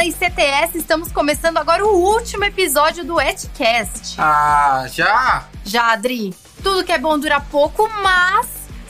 da 0.00 0.06
ICTS, 0.06 0.78
estamos 0.78 1.12
começando 1.12 1.58
agora 1.58 1.84
o 1.84 1.92
último 1.94 2.42
episódio 2.42 3.04
do 3.04 3.20
Etcast. 3.20 4.14
Ah, 4.16 4.86
já? 4.90 5.46
Já, 5.62 5.92
Adri. 5.92 6.34
Tudo 6.62 6.84
que 6.84 6.92
é 6.92 6.96
bom 6.96 7.18
dura 7.18 7.38
pouco, 7.38 7.86
mas 8.02 8.46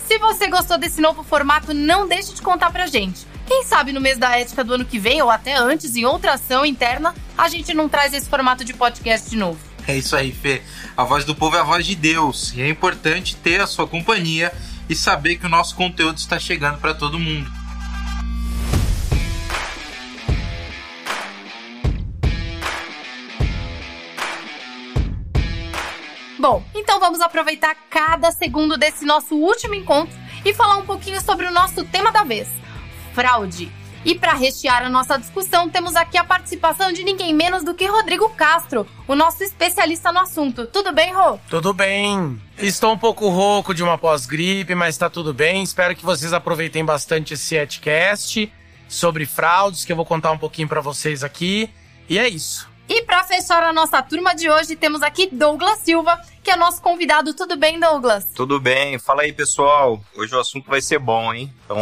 se 0.07 0.19
você 0.19 0.47
gostou 0.47 0.79
desse 0.79 1.01
novo 1.01 1.25
formato, 1.25 1.75
não 1.75 2.07
deixe 2.07 2.33
de 2.33 2.41
contar 2.41 2.71
pra 2.71 2.87
gente. 2.87 3.27
Quem 3.45 3.65
sabe 3.65 3.93
no 3.93 4.01
mês 4.01 4.19
da 4.19 4.39
ética 4.39 4.63
do 4.63 4.75
ano 4.75 4.85
que 4.85 5.01
vem, 5.01 5.21
ou 5.21 5.29
até 5.29 5.57
antes, 5.57 5.97
em 5.97 6.05
outra 6.05 6.35
ação 6.35 6.65
interna, 6.65 7.13
a 7.37 7.49
gente 7.49 7.75
não 7.75 7.89
traz 7.89 8.15
esse 8.15 8.29
formato 8.29 8.65
de 8.65 8.73
podcast 8.73 9.29
de 9.29 9.37
novo. 9.37 9.59
É 9.89 9.97
isso 9.97 10.15
aí, 10.15 10.31
Fê. 10.31 10.63
A 10.97 11.03
voz 11.03 11.25
do 11.25 11.35
povo 11.35 11.57
é 11.57 11.59
a 11.61 11.65
voz 11.65 11.85
de 11.85 11.97
Deus. 11.97 12.53
E 12.55 12.63
é 12.63 12.69
importante 12.69 13.35
ter 13.35 13.61
a 13.61 13.67
sua 13.67 13.89
companhia 13.89 14.53
e 14.89 14.95
saber 14.95 15.39
que 15.39 15.47
o 15.47 15.49
nosso 15.49 15.75
conteúdo 15.75 16.19
está 16.19 16.39
chegando 16.39 16.79
para 16.79 16.95
todo 16.95 17.19
mundo. 17.19 17.60
Bom, 26.51 26.65
então 26.75 26.99
vamos 26.99 27.21
aproveitar 27.21 27.77
cada 27.89 28.33
segundo 28.33 28.77
desse 28.77 29.05
nosso 29.05 29.37
último 29.37 29.73
encontro 29.73 30.19
e 30.45 30.53
falar 30.53 30.79
um 30.79 30.85
pouquinho 30.85 31.21
sobre 31.21 31.47
o 31.47 31.51
nosso 31.53 31.85
tema 31.85 32.11
da 32.11 32.25
vez: 32.25 32.49
fraude. 33.15 33.71
E 34.05 34.17
para 34.17 34.33
rechear 34.33 34.83
a 34.85 34.89
nossa 34.89 35.17
discussão, 35.17 35.69
temos 35.71 35.95
aqui 35.95 36.19
a 36.19 36.25
participação 36.25 36.91
de 36.91 37.05
ninguém 37.05 37.33
menos 37.33 37.63
do 37.63 37.73
que 37.73 37.87
Rodrigo 37.87 38.29
Castro, 38.31 38.85
o 39.07 39.15
nosso 39.15 39.45
especialista 39.45 40.11
no 40.11 40.19
assunto. 40.19 40.67
Tudo 40.67 40.93
bem, 40.93 41.15
Rô? 41.15 41.39
Tudo 41.49 41.73
bem. 41.73 42.43
Estou 42.59 42.95
um 42.95 42.99
pouco 42.99 43.29
rouco 43.29 43.73
de 43.73 43.85
uma 43.85 43.97
pós-gripe, 43.97 44.75
mas 44.75 44.97
está 44.97 45.09
tudo 45.09 45.33
bem. 45.33 45.63
Espero 45.63 45.95
que 45.95 46.05
vocês 46.05 46.33
aproveitem 46.33 46.85
bastante 46.85 47.35
esse 47.35 47.55
Edcast 47.55 48.53
sobre 48.89 49.25
fraudes, 49.25 49.85
que 49.85 49.93
eu 49.93 49.97
vou 49.97 50.05
contar 50.05 50.33
um 50.33 50.39
pouquinho 50.39 50.67
para 50.67 50.81
vocês 50.81 51.23
aqui. 51.23 51.71
E 52.09 52.19
é 52.19 52.29
isso. 52.29 52.70
E 52.91 53.03
para 53.03 53.23
fechar 53.23 53.63
a 53.63 53.73
nossa 53.73 54.03
turma 54.03 54.35
de 54.35 54.51
hoje, 54.51 54.75
temos 54.75 55.01
aqui 55.01 55.29
Douglas 55.31 55.79
Silva, 55.79 56.21
que 56.43 56.51
é 56.51 56.57
nosso 56.57 56.83
convidado. 56.83 57.33
Tudo 57.33 57.57
bem, 57.57 57.79
Douglas? 57.79 58.27
Tudo 58.35 58.59
bem. 58.59 58.99
Fala 58.99 59.23
aí, 59.23 59.33
pessoal. 59.33 60.01
Hoje 60.17 60.35
o 60.35 60.41
assunto 60.41 60.69
vai 60.69 60.83
ser 60.83 60.99
bom, 60.99 61.33
hein? 61.33 61.55
Então 61.65 61.77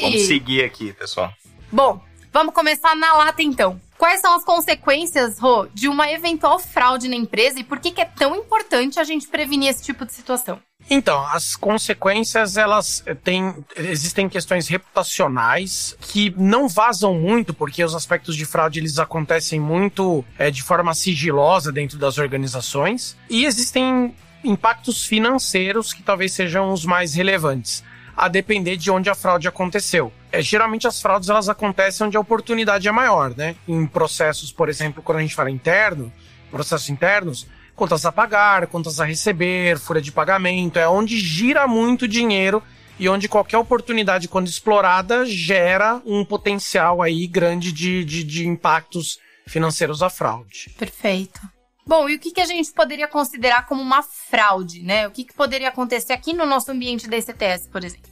vamos 0.00 0.22
seguir 0.22 0.64
aqui, 0.64 0.94
pessoal. 0.94 1.30
Bom, 1.70 2.00
vamos 2.32 2.54
começar 2.54 2.96
na 2.96 3.12
lata 3.18 3.42
então. 3.42 3.78
Quais 3.98 4.22
são 4.22 4.34
as 4.34 4.44
consequências, 4.44 5.38
Rô, 5.38 5.66
de 5.74 5.88
uma 5.88 6.10
eventual 6.10 6.58
fraude 6.58 7.06
na 7.06 7.16
empresa 7.16 7.60
e 7.60 7.64
por 7.64 7.78
que, 7.78 7.90
que 7.90 8.00
é 8.00 8.06
tão 8.06 8.34
importante 8.34 8.98
a 8.98 9.04
gente 9.04 9.28
prevenir 9.28 9.68
esse 9.68 9.84
tipo 9.84 10.06
de 10.06 10.14
situação? 10.14 10.58
Então, 10.88 11.26
as 11.26 11.56
consequências, 11.56 12.56
elas 12.56 13.02
têm. 13.24 13.54
Existem 13.76 14.28
questões 14.28 14.68
reputacionais 14.68 15.96
que 16.00 16.32
não 16.36 16.68
vazam 16.68 17.14
muito, 17.14 17.52
porque 17.52 17.82
os 17.82 17.94
aspectos 17.94 18.36
de 18.36 18.44
fraude 18.44 18.78
eles 18.78 18.98
acontecem 18.98 19.58
muito 19.58 20.24
é, 20.38 20.50
de 20.50 20.62
forma 20.62 20.94
sigilosa 20.94 21.72
dentro 21.72 21.98
das 21.98 22.18
organizações. 22.18 23.16
E 23.28 23.44
existem 23.44 24.14
impactos 24.44 25.04
financeiros 25.04 25.92
que 25.92 26.02
talvez 26.02 26.32
sejam 26.32 26.72
os 26.72 26.84
mais 26.84 27.14
relevantes, 27.14 27.82
a 28.16 28.28
depender 28.28 28.76
de 28.76 28.90
onde 28.90 29.10
a 29.10 29.14
fraude 29.14 29.48
aconteceu. 29.48 30.12
É, 30.30 30.40
geralmente 30.40 30.86
as 30.86 31.00
fraudes 31.02 31.28
elas 31.28 31.48
acontecem 31.48 32.06
onde 32.06 32.16
a 32.16 32.20
oportunidade 32.20 32.86
é 32.86 32.92
maior, 32.92 33.34
né? 33.36 33.56
Em 33.66 33.86
processos, 33.86 34.52
por 34.52 34.68
exemplo, 34.68 35.02
quando 35.02 35.18
a 35.18 35.22
gente 35.22 35.34
fala 35.34 35.50
interno, 35.50 36.12
processos 36.50 36.88
internos, 36.88 37.46
contas 37.76 38.06
a 38.06 38.10
pagar, 38.10 38.66
contas 38.66 38.98
a 38.98 39.04
receber, 39.04 39.78
folha 39.78 40.00
de 40.00 40.10
pagamento, 40.10 40.78
é 40.78 40.88
onde 40.88 41.18
gira 41.18 41.68
muito 41.68 42.08
dinheiro 42.08 42.62
e 42.98 43.08
onde 43.08 43.28
qualquer 43.28 43.58
oportunidade, 43.58 44.26
quando 44.26 44.48
explorada, 44.48 45.26
gera 45.26 46.00
um 46.06 46.24
potencial 46.24 47.02
aí 47.02 47.26
grande 47.26 47.70
de, 47.70 48.04
de, 48.04 48.24
de 48.24 48.48
impactos 48.48 49.18
financeiros 49.46 50.02
à 50.02 50.08
fraude. 50.08 50.74
Perfeito. 50.78 51.38
Bom, 51.86 52.08
e 52.08 52.16
o 52.16 52.18
que, 52.18 52.32
que 52.32 52.40
a 52.40 52.46
gente 52.46 52.72
poderia 52.72 53.06
considerar 53.06 53.66
como 53.66 53.80
uma 53.80 54.02
fraude, 54.02 54.82
né? 54.82 55.06
O 55.06 55.10
que, 55.10 55.24
que 55.24 55.34
poderia 55.34 55.68
acontecer 55.68 56.14
aqui 56.14 56.32
no 56.32 56.46
nosso 56.46 56.72
ambiente 56.72 57.06
da 57.06 57.16
ICTS, 57.16 57.68
por 57.68 57.84
exemplo? 57.84 58.10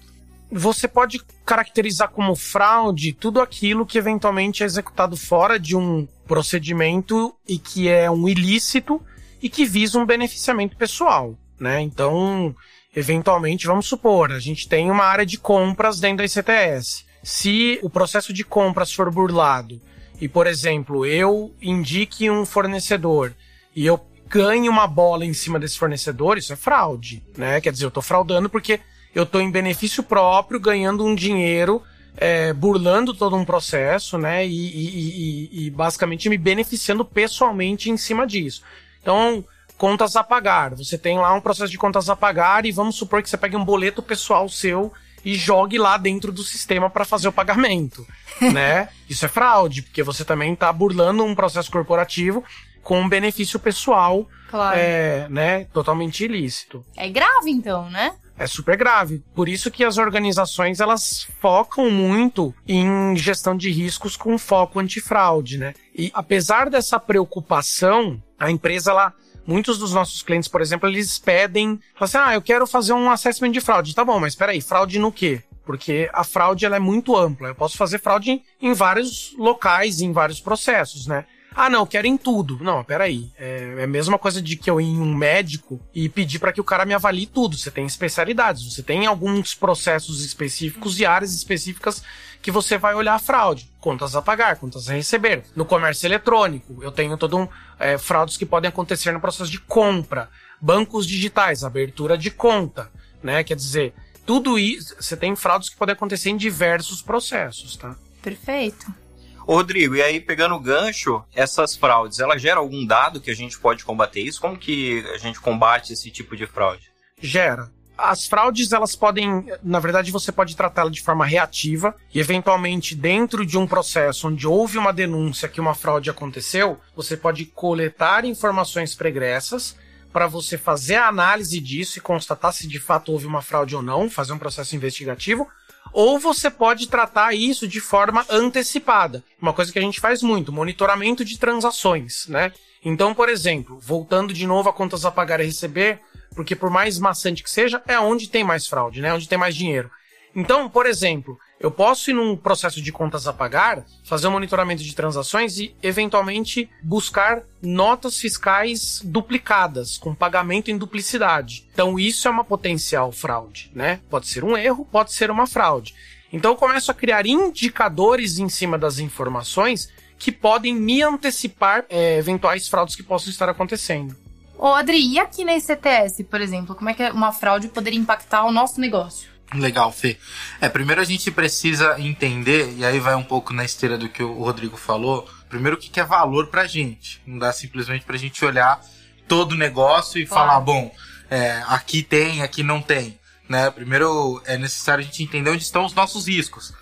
Você 0.53 0.87
pode 0.87 1.19
caracterizar 1.44 2.10
como 2.10 2.37
fraude 2.37 3.12
tudo 3.12 3.41
aquilo 3.41 3.84
que 3.84 3.99
eventualmente 3.99 4.62
é 4.62 4.66
executado 4.66 5.16
fora 5.16 5.59
de 5.59 5.75
um 5.75 6.06
procedimento 6.28 7.34
e 7.49 7.59
que 7.59 7.89
é 7.89 8.09
um 8.09 8.28
ilícito 8.28 9.03
e 9.44 9.49
que 9.50 9.66
visa 9.66 9.99
um 9.99 10.06
beneficiamento 10.06 10.75
pessoal, 10.75 11.38
né? 11.60 11.78
Então, 11.82 12.56
eventualmente, 12.97 13.66
vamos 13.66 13.84
supor, 13.84 14.32
a 14.32 14.38
gente 14.38 14.66
tem 14.66 14.91
uma 14.91 15.05
área 15.05 15.27
de 15.27 15.37
compras 15.37 16.00
dentro 16.00 16.16
da 16.16 16.25
ICTS. 16.25 17.05
Se 17.22 17.78
o 17.83 17.91
processo 17.91 18.33
de 18.33 18.43
compras 18.43 18.91
for 18.91 19.10
burlado 19.12 19.78
e, 20.19 20.31
por 20.31 20.47
exemplo, 20.47 21.04
eu 21.04 21.54
indique 21.60 22.31
um 22.31 22.47
fornecedor 22.47 23.34
e 23.77 23.84
eu 23.84 24.00
ganhe 24.31 24.66
uma 24.66 24.87
bola 24.87 25.27
em 25.27 25.34
cima 25.34 25.60
desse 25.60 25.78
fornecedor, 25.78 26.38
isso 26.38 26.54
é 26.54 26.56
fraude, 26.56 27.22
né? 27.37 27.60
Quer 27.60 27.71
dizer, 27.71 27.84
eu 27.84 27.88
estou 27.88 28.03
fraudando 28.03 28.49
porque 28.49 28.81
eu 29.15 29.25
estou 29.25 29.43
em 29.43 29.50
benefício 29.50 30.03
próprio, 30.03 30.59
ganhando 30.59 31.04
um 31.04 31.15
dinheiro, 31.15 31.83
é, 32.16 32.50
burlando 32.54 33.12
todo 33.12 33.37
um 33.37 33.44
processo, 33.44 34.16
né? 34.16 34.47
E, 34.47 34.50
e, 34.50 35.50
e, 35.53 35.66
e, 35.66 35.71
basicamente 35.71 36.31
me 36.31 36.38
beneficiando 36.38 37.04
pessoalmente 37.04 37.91
em 37.91 37.97
cima 37.99 38.27
disso. 38.27 38.62
Então, 39.04 39.44
contas 39.76 40.16
a 40.16 40.25
pagar. 40.25 40.75
Você 40.76 40.97
tem 40.97 41.19
lá 41.19 41.34
um 41.34 41.41
processo 41.42 41.70
de 41.70 41.76
contas 41.76 42.09
a 42.09 42.16
pagar 42.16 42.65
e 42.65 42.72
vamos 42.72 42.97
supor 42.97 43.22
que 43.22 43.28
você 43.28 43.37
pegue 43.37 43.54
um 43.54 43.65
boleto 43.65 44.03
pessoal 44.03 44.48
seu 44.48 44.91
e 45.22 45.34
jogue 45.34 45.76
lá 45.76 45.98
dentro 45.98 46.32
do 46.32 46.42
sistema 46.42 46.88
para 46.88 47.04
fazer 47.04 47.28
o 47.28 47.32
pagamento, 47.32 48.06
né? 48.41 48.88
Isso 49.09 49.26
é 49.26 49.28
fraude, 49.28 49.82
porque 49.82 50.03
você 50.03 50.25
também 50.25 50.54
está 50.54 50.72
burlando 50.72 51.22
um 51.22 51.34
processo 51.34 51.70
corporativo 51.70 52.42
com 52.82 53.00
um 53.00 53.09
benefício 53.09 53.59
pessoal, 53.59 54.26
claro. 54.50 54.78
é, 54.78 55.26
né, 55.28 55.65
totalmente 55.66 56.25
ilícito. 56.25 56.84
É 56.97 57.09
grave 57.09 57.50
então, 57.50 57.91
né? 57.91 58.15
É 58.37 58.47
super 58.47 58.77
grave. 58.77 59.22
Por 59.34 59.49
isso 59.49 59.71
que 59.71 59.84
as 59.84 59.97
organizações 59.97 60.81
elas 60.81 61.27
focam 61.41 61.91
muito 61.91 62.55
em 62.67 63.17
gestão 63.17 63.56
de 63.56 63.71
riscos 63.71 64.17
com 64.17 64.37
foco 64.37 64.81
antifraude, 64.81 65.59
né? 65.59 65.72
E 65.95 66.11
apesar 66.12 66.69
dessa 66.69 66.99
preocupação, 66.99 68.21
a 68.39 68.50
empresa 68.50 68.91
ela 68.91 69.15
Muitos 69.47 69.77
dos 69.77 69.93
nossos 69.93 70.22
clientes, 70.22 70.49
por 70.49 70.62
exemplo, 70.62 70.89
eles 70.89 71.19
pedem, 71.19 71.78
assim, 72.00 72.17
ah, 72.17 72.33
eu 72.33 72.41
quero 72.41 72.67
fazer 72.67 72.95
um 72.95 73.11
assessment 73.11 73.50
de 73.50 73.61
fraude. 73.61 73.95
Tá 73.95 74.03
bom, 74.03 74.19
mas 74.19 74.33
espera 74.33 74.53
aí, 74.53 74.61
fraude 74.61 74.99
no 74.99 75.12
quê? 75.12 75.43
Porque 75.66 76.09
a 76.15 76.25
fraude 76.25 76.65
ela 76.65 76.77
é 76.77 76.81
muito 76.81 77.15
ampla. 77.15 77.49
Eu 77.49 77.55
posso 77.55 77.77
fazer 77.77 77.99
fraude 77.99 78.43
em 78.61 78.72
vários 78.72 79.34
locais, 79.37 80.01
em 80.01 80.12
vários 80.12 80.41
processos, 80.41 81.06
né? 81.06 81.27
Ah, 81.54 81.70
não, 81.70 81.87
quero 81.87 82.06
em 82.06 82.16
tudo. 82.16 82.59
Não, 82.62 82.82
peraí. 82.82 83.31
É, 83.38 83.76
é 83.78 83.84
a 83.84 83.87
mesma 83.87 84.19
coisa 84.19 84.42
de 84.42 84.56
que 84.56 84.69
eu 84.69 84.81
ir 84.81 84.87
em 84.87 85.00
um 85.00 85.15
médico 85.15 85.81
e 85.94 86.09
pedir 86.09 86.38
para 86.38 86.53
que 86.53 86.60
o 86.60 86.65
cara 86.65 86.84
me 86.84 86.92
avalie 86.92 87.26
tudo. 87.26 87.56
Você 87.56 87.70
tem 87.70 87.87
especialidades, 87.87 88.65
você 88.65 88.82
tem 88.82 89.06
alguns 89.06 89.54
processos 89.54 90.25
específicos 90.25 90.98
e 90.98 91.06
áreas 91.06 91.32
específicas 91.32 92.03
que 92.42 92.50
você 92.50 92.76
vai 92.76 92.94
olhar 92.94 93.15
a 93.15 93.19
fraude. 93.19 93.70
Contas 93.81 94.16
a 94.16 94.20
pagar, 94.20 94.56
contas 94.56 94.88
a 94.88 94.94
receber. 94.94 95.44
No 95.54 95.65
comércio 95.65 96.06
eletrônico, 96.06 96.82
eu 96.82 96.91
tenho 96.91 97.16
todo 97.16 97.38
um. 97.38 97.48
É, 97.78 97.97
fraudes 97.98 98.36
que 98.36 98.47
podem 98.47 98.69
acontecer 98.69 99.12
no 99.12 99.21
processo 99.21 99.50
de 99.50 99.59
compra. 99.60 100.28
Bancos 100.60 101.06
digitais, 101.06 101.65
abertura 101.65 102.19
de 102.19 102.31
conta. 102.31 102.91
Né? 103.22 103.42
Quer 103.44 103.56
dizer, 103.56 103.94
tudo 104.26 104.59
isso. 104.59 104.94
Você 105.00 105.16
tem 105.16 105.34
fraudes 105.36 105.69
que 105.69 105.76
podem 105.76 105.94
acontecer 105.94 106.31
em 106.31 106.36
diversos 106.36 107.00
processos, 107.00 107.76
tá? 107.76 107.97
Perfeito. 108.22 109.03
Ô, 109.47 109.56
Rodrigo, 109.56 109.94
e 109.94 110.03
aí 110.03 110.21
pegando 110.21 110.55
o 110.55 110.60
gancho, 110.60 111.22
essas 111.34 111.77
fraudes, 111.77 112.19
ela 112.19 112.38
gera 112.38 112.60
algum 112.60 112.87
dado 112.87 113.21
que 113.21 113.31
a 113.31 113.34
gente 113.34 113.59
pode 113.59 113.84
combater 113.84 114.21
isso? 114.21 114.41
Como 114.41 114.56
que 114.56 115.05
a 115.15 115.19
gente 115.19 115.41
combate 115.41 115.92
esse 115.92 116.10
tipo 116.10 116.36
de 116.36 116.47
fraude? 116.47 116.91
Gera. 117.21 117.71
As 117.97 118.27
fraudes, 118.27 118.72
elas 118.72 118.97
podem, 118.97 119.47
na 119.63 119.78
verdade, 119.78 120.10
você 120.10 120.33
pode 120.33 120.57
tratá-la 120.57 120.91
de 120.91 121.01
forma 121.01 121.24
reativa 121.24 121.95
e, 122.13 122.19
eventualmente, 122.19 122.95
dentro 122.95 123.47
de 123.47 123.57
um 123.57 123.66
processo 123.66 124.28
onde 124.28 124.48
houve 124.48 124.78
uma 124.78 124.92
denúncia 124.92 125.48
que 125.48 125.60
uma 125.60 125.74
fraude 125.74 126.10
aconteceu, 126.10 126.80
você 126.97 127.16
pode 127.16 127.45
coletar 127.47 128.24
informações 128.24 128.97
pregressas 128.97 129.77
para 130.13 130.27
você 130.27 130.57
fazer 130.59 130.97
a 130.97 131.09
análise 131.09 131.60
disso 131.60 131.98
e 131.98 132.01
constatar 132.01 132.53
se 132.53 132.66
de 132.66 132.80
fato 132.80 133.13
houve 133.13 133.27
uma 133.27 133.42
fraude 133.42 133.77
ou 133.77 133.83
não, 133.83 134.09
fazer 134.09 134.33
um 134.33 134.39
processo 134.39 134.74
investigativo, 134.74 135.48
ou 135.95 136.19
você 136.19 136.51
pode 136.51 136.89
tratar 136.89 137.35
isso 137.35 137.69
de 137.69 137.81
forma 137.81 138.27
antecipada. 138.29 139.23
Uma 139.41 139.53
coisa 139.53 139.73
que 139.73 139.79
a 139.79 139.83
gente 139.83 140.01
faz 140.01 140.23
muito, 140.23 140.53
monitoramento 140.53 141.25
de 141.25 141.39
transações, 141.39 142.27
né? 142.27 142.53
Então, 142.85 143.15
por 143.15 143.29
exemplo, 143.29 143.79
voltando 143.81 144.35
de 144.35 144.47
novo 144.47 144.69
a 144.69 144.73
contas 144.73 145.05
a 145.05 145.11
pagar 145.11 145.41
e 145.41 145.47
receber, 145.47 146.01
porque 146.35 146.57
por 146.57 146.69
mais 146.69 146.99
maçante 146.99 147.45
que 147.45 147.51
seja, 147.51 147.81
é 147.87 147.99
onde 147.99 148.29
tem 148.29 148.43
mais 148.43 148.67
fraude, 148.67 149.01
né? 149.01 149.15
Onde 149.15 149.29
tem 149.29 149.39
mais 149.39 149.55
dinheiro. 149.55 149.89
Então, 150.35 150.69
por 150.69 150.85
exemplo, 150.85 151.39
eu 151.65 151.71
posso 151.71 152.11
ir 152.11 152.13
num 152.13 152.37
processo 152.37 152.78
de 152.83 152.93
contas 152.93 153.27
a 153.27 153.33
pagar, 153.33 153.87
fazer 154.05 154.28
um 154.28 154.33
monitoramento 154.33 154.83
de 154.83 154.95
transações 154.95 155.57
e, 155.57 155.75
eventualmente, 155.83 156.69
buscar 156.83 157.43
notas 157.63 158.19
fiscais 158.19 159.01
duplicadas, 159.03 159.97
com 159.97 160.15
pagamento 160.15 160.71
em 160.71 160.77
duplicidade. 160.77 161.66
Então, 161.72 161.99
isso 161.99 162.28
é 162.28 162.31
uma 162.31 162.45
potencial 162.45 163.11
fraude, 163.11 163.71
né? 163.75 164.01
Pode 164.11 164.28
ser 164.28 164.45
um 164.45 164.55
erro, 164.55 164.84
pode 164.84 165.15
ser 165.15 165.31
uma 165.31 165.47
fraude. 165.47 165.95
Então, 166.31 166.51
eu 166.51 166.57
começo 166.57 166.91
a 166.91 166.95
criar 166.95 167.27
indicadores 167.27 168.39
em 168.39 168.51
cima 168.51 168.77
das 168.77 168.99
informações 168.99 169.89
que 170.19 170.31
podem 170.31 170.75
me 170.75 171.03
antecipar 171.03 171.87
é, 171.89 172.19
eventuais 172.19 172.69
fraudes 172.69 172.95
que 172.95 173.03
possam 173.03 173.31
estar 173.31 173.49
acontecendo. 173.49 174.15
Ô, 174.59 174.67
Adri, 174.67 175.15
e 175.15 175.19
aqui 175.19 175.47
na 175.47 175.57
ICTS, 175.57 176.25
por 176.25 176.43
exemplo, 176.43 176.75
como 176.75 176.91
é 176.91 176.95
que 176.95 177.09
uma 177.09 177.33
fraude 177.33 177.69
poderia 177.69 177.99
impactar 177.99 178.45
o 178.45 178.53
nosso 178.53 178.78
negócio? 178.78 179.34
Legal, 179.53 179.93
Fê. 179.93 180.19
É, 180.61 180.69
primeiro 180.69 181.01
a 181.01 181.05
gente 181.05 181.31
precisa 181.31 182.01
entender, 182.01 182.75
e 182.77 182.85
aí 182.85 182.99
vai 182.99 183.15
um 183.15 183.23
pouco 183.23 183.53
na 183.53 183.65
esteira 183.65 183.99
do 183.99 184.09
que 184.09 184.23
o 184.23 184.43
Rodrigo 184.43 184.77
falou, 184.77 185.29
primeiro 185.49 185.77
o 185.77 185.81
que 185.81 186.01
é 186.01 186.05
valor 186.05 186.49
pra 186.49 186.67
gente. 186.67 187.21
Não 187.27 187.39
dá 187.39 187.53
simplesmente 187.53 188.05
pra 188.05 188.17
gente 188.17 188.45
olhar 188.45 188.81
todo 189.29 189.53
o 189.53 189.57
negócio 189.57 190.21
e 190.21 190.27
claro. 190.27 190.49
falar, 190.49 190.61
bom, 190.61 190.93
é, 191.31 191.63
aqui 191.69 192.03
tem, 192.03 192.43
aqui 192.43 192.63
não 192.63 192.81
tem. 192.81 193.19
Né? 193.49 193.71
Primeiro 193.71 194.43
é 194.47 194.57
necessário 194.57 195.03
a 195.03 195.07
gente 195.07 195.23
entender 195.23 195.51
onde 195.51 195.63
estão 195.63 195.85
os 195.85 195.95
nossos 195.95 196.27
riscos. 196.27 196.73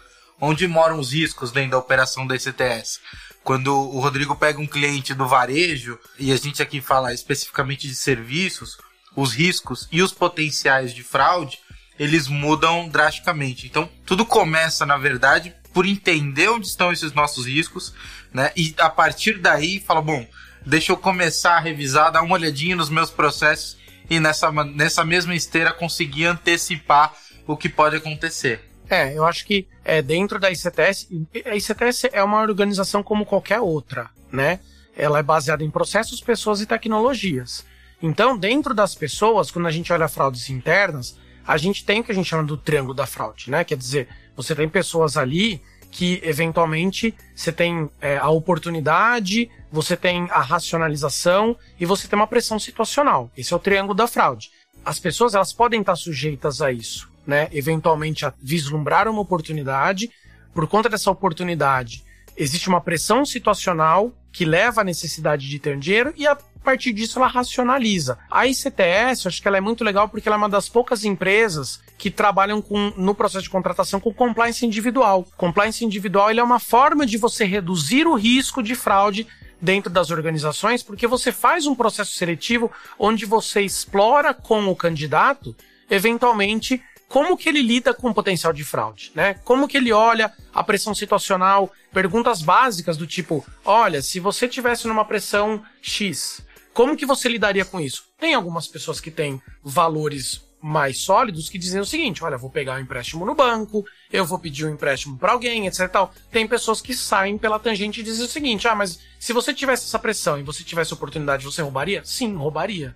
Onde 0.41 0.67
moram 0.67 0.99
os 0.99 1.13
riscos 1.13 1.53
dentro 1.53 1.73
da 1.73 1.79
operação 1.79 2.27
da 2.27 2.35
ICTS. 2.35 3.01
Quando 3.45 3.75
o 3.75 4.01
Rodrigo 4.01 4.37
pega 4.37 4.61
um 4.61 4.67
cliente 4.67 5.15
do 5.15 5.27
varejo, 5.27 5.99
e 6.19 6.33
a 6.33 6.37
gente 6.37 6.63
aqui 6.63 6.81
fala 6.81 7.13
especificamente 7.13 7.89
de 7.89 7.95
serviços, 7.95 8.79
os 9.17 9.33
riscos 9.33 9.89
e 9.91 10.01
os 10.01 10.13
potenciais 10.13 10.95
de 10.95 11.03
fraude, 11.03 11.59
eles 11.99 12.29
mudam 12.29 12.89
drasticamente. 12.89 13.67
Então, 13.67 13.89
tudo 14.05 14.25
começa, 14.25 14.85
na 14.87 14.97
verdade, 14.97 15.55
por 15.73 15.87
entender 15.87 16.49
onde 16.49 16.67
estão 16.67 16.93
esses 16.93 17.13
nossos 17.13 17.47
riscos, 17.47 17.95
né? 18.33 18.51
E 18.57 18.75
a 18.79 18.91
partir 18.91 19.39
daí, 19.39 19.81
fala, 19.81 20.03
bom, 20.03 20.27
deixa 20.65 20.93
eu 20.93 20.97
começar 20.97 21.57
a 21.57 21.61
revisar, 21.61 22.13
dar 22.13 22.23
uma 22.23 22.35
olhadinha 22.35 22.77
nos 22.77 22.91
meus 22.91 23.11
processos 23.11 23.77
e 24.09 24.21
nessa, 24.21 24.51
nessa 24.65 25.05
mesma 25.05 25.35
esteira 25.35 25.73
conseguir 25.73 26.27
antecipar 26.27 27.15
o 27.47 27.57
que 27.57 27.69
pode 27.69 27.97
acontecer. 27.97 28.61
É, 28.89 29.17
eu 29.17 29.25
acho 29.25 29.47
que 29.47 29.67
é, 29.85 30.03
dentro 30.03 30.39
da 30.39 30.51
ICTS, 30.51 31.09
a 31.47 31.57
ICTS 31.57 32.11
é 32.13 32.23
uma 32.23 32.43
organização 32.43 33.03
como 33.03 33.25
qualquer 33.25 33.61
outra, 33.61 34.11
né? 34.31 34.61
Ela 34.95 35.21
é 35.21 35.23
baseada 35.23 35.65
em 35.65 35.71
processos, 35.71 36.21
pessoas 36.21 36.61
e 36.61 36.67
tecnologias. 36.67 37.65
Então, 38.03 38.37
dentro 38.37 38.75
das 38.75 38.95
pessoas, 38.95 39.51
quando 39.51 39.67
a 39.67 39.71
gente 39.71 39.93
olha 39.93 40.09
fraudes 40.09 40.51
internas, 40.51 41.17
a 41.47 41.57
gente 41.57 41.85
tem 41.85 42.01
o 42.01 42.05
que 42.05 42.13
a 42.13 42.15
gente 42.15 42.29
chama 42.29 42.45
do 42.45 42.57
triângulo 42.57 42.95
da 42.95 43.07
fraude, 43.07 43.51
né? 43.51 43.65
Quer 43.65 43.77
dizer, 43.77 44.09
você 44.37 44.55
tem 44.55 44.69
pessoas 44.69 45.17
ali 45.17 45.61
que 45.91 46.21
eventualmente 46.25 47.15
você 47.35 47.53
tem 47.53 47.91
é, 48.01 48.17
a 48.17 48.31
oportunidade, 48.31 49.51
você 49.71 49.97
tem 49.97 50.27
a 50.31 50.41
racionalização 50.41 51.57
e 51.79 51.85
você 51.85 52.09
tem 52.09 52.19
uma 52.19 52.27
pressão 52.27 52.59
situacional. 52.59 53.31
Esse 53.37 53.53
é 53.53 53.57
o 53.57 53.61
triângulo 53.61 53.95
da 53.95 54.07
fraude. 54.07 54.51
As 54.85 54.99
pessoas 54.99 55.35
elas 55.35 55.53
podem 55.53 55.81
estar 55.81 55.97
sujeitas 55.97 56.63
a 56.63 56.73
isso, 56.73 57.11
né? 57.27 57.49
Eventualmente 57.53 58.25
a 58.25 58.33
vislumbrar 58.41 59.07
uma 59.07 59.21
oportunidade, 59.21 60.11
por 60.55 60.67
conta 60.67 60.89
dessa 60.89 61.11
oportunidade 61.11 62.03
existe 62.37 62.69
uma 62.69 62.81
pressão 62.81 63.25
situacional 63.25 64.13
que 64.31 64.45
leva 64.45 64.81
à 64.81 64.85
necessidade 64.85 65.49
de 65.49 65.59
ter 65.59 65.79
dinheiro 65.79 66.13
e 66.17 66.27
a 66.27 66.37
partir 66.63 66.93
disso 66.93 67.19
ela 67.19 67.29
racionaliza. 67.29 68.19
A 68.31 68.47
ICTS, 68.47 69.29
acho 69.29 69.43
que 69.43 69.49
ela 69.49 69.59
é 69.59 69.61
muito 69.61 69.85
legal 69.85 70.09
porque 70.09 70.29
ela 70.29 70.37
é 70.37 70.39
uma 70.39 70.49
das 70.49 70.69
poucas 70.69 71.05
empresas 71.05 71.81
que 71.99 72.11
trabalham 72.11 72.63
com, 72.63 72.93
no 72.97 73.15
processo 73.15 73.45
de 73.45 73.51
contratação 73.51 74.01
com 74.01 74.13
compliance 74.13 74.65
individual. 74.65 75.27
Compliance 75.37 75.85
individual 75.85 76.31
ele 76.31 76.41
é 76.41 76.45
uma 76.45 76.59
forma 76.59 77.05
de 77.05 77.19
você 77.19 77.45
reduzir 77.45 78.07
o 78.07 78.15
risco 78.15 78.63
de 78.63 78.75
fraude 78.75 79.27
dentro 79.61 79.89
das 79.89 80.11
organizações, 80.11 80.83
porque 80.83 81.07
você 81.07 81.31
faz 81.31 81.67
um 81.67 81.75
processo 81.75 82.13
seletivo 82.13 82.71
onde 82.99 83.25
você 83.25 83.61
explora 83.61 84.35
com 84.35 84.67
o 84.67 84.75
candidato, 84.75 85.55
eventualmente, 85.89 86.83
como 87.13 87.37
que 87.37 87.49
ele 87.49 87.63
lida 87.63 87.93
com 87.93 88.09
o 88.09 88.15
potencial 88.15 88.53
de 88.53 88.65
fraude, 88.65 89.13
né? 89.15 89.35
Como 89.45 89.69
que 89.69 89.77
ele 89.77 89.93
olha 89.93 90.33
a 90.53 90.65
pressão 90.65 90.95
situacional, 90.95 91.71
perguntas 91.93 92.41
básicas 92.41 92.97
do 92.97 93.07
tipo, 93.07 93.45
olha, 93.65 94.01
se 94.01 94.19
você 94.19 94.49
tivesse 94.49 94.89
numa 94.89 95.05
pressão 95.05 95.63
X, 95.83 96.41
como 96.73 96.97
que 96.97 97.07
você 97.07 97.29
lidaria 97.29 97.65
com 97.65 97.81
isso? 97.81 98.05
Tem 98.19 98.35
algumas 98.35 98.67
pessoas 98.67 99.01
que 99.01 99.11
têm 99.11 99.41
valores 99.63 100.43
mais 100.63 100.99
sólidos 100.99 101.49
que 101.49 101.59
dizem 101.59 101.81
o 101.81 101.85
seguinte: 101.85 102.23
olha, 102.23 102.39
vou 102.39 102.49
pegar 102.49 102.77
um 102.77 102.81
empréstimo 102.81 103.27
no 103.27 103.35
banco, 103.35 103.85
eu 104.13 104.25
vou 104.25 104.39
pedir 104.39 104.65
um 104.65 104.71
empréstimo 104.71 105.19
para 105.19 105.33
alguém, 105.33 105.67
etc. 105.67 105.89
Tal. 105.91 106.15
Tem 106.31 106.47
pessoas 106.47 106.81
que 106.81 106.95
saem 106.95 107.37
pela 107.37 107.59
tangente 107.59 108.01
e 108.01 108.05
dizem 108.05 108.25
o 108.25 108.29
seguinte: 108.29 108.69
ah, 108.69 108.75
mas 108.75 109.01
se 109.19 109.33
você 109.33 109.53
tivesse 109.53 109.85
essa 109.85 109.99
pressão 109.99 110.39
e 110.39 110.43
você 110.43 110.63
tivesse 110.63 110.95
oportunidade, 110.95 111.45
você 111.45 111.61
roubaria? 111.61 112.03
Sim, 112.05 112.35
roubaria. 112.35 112.95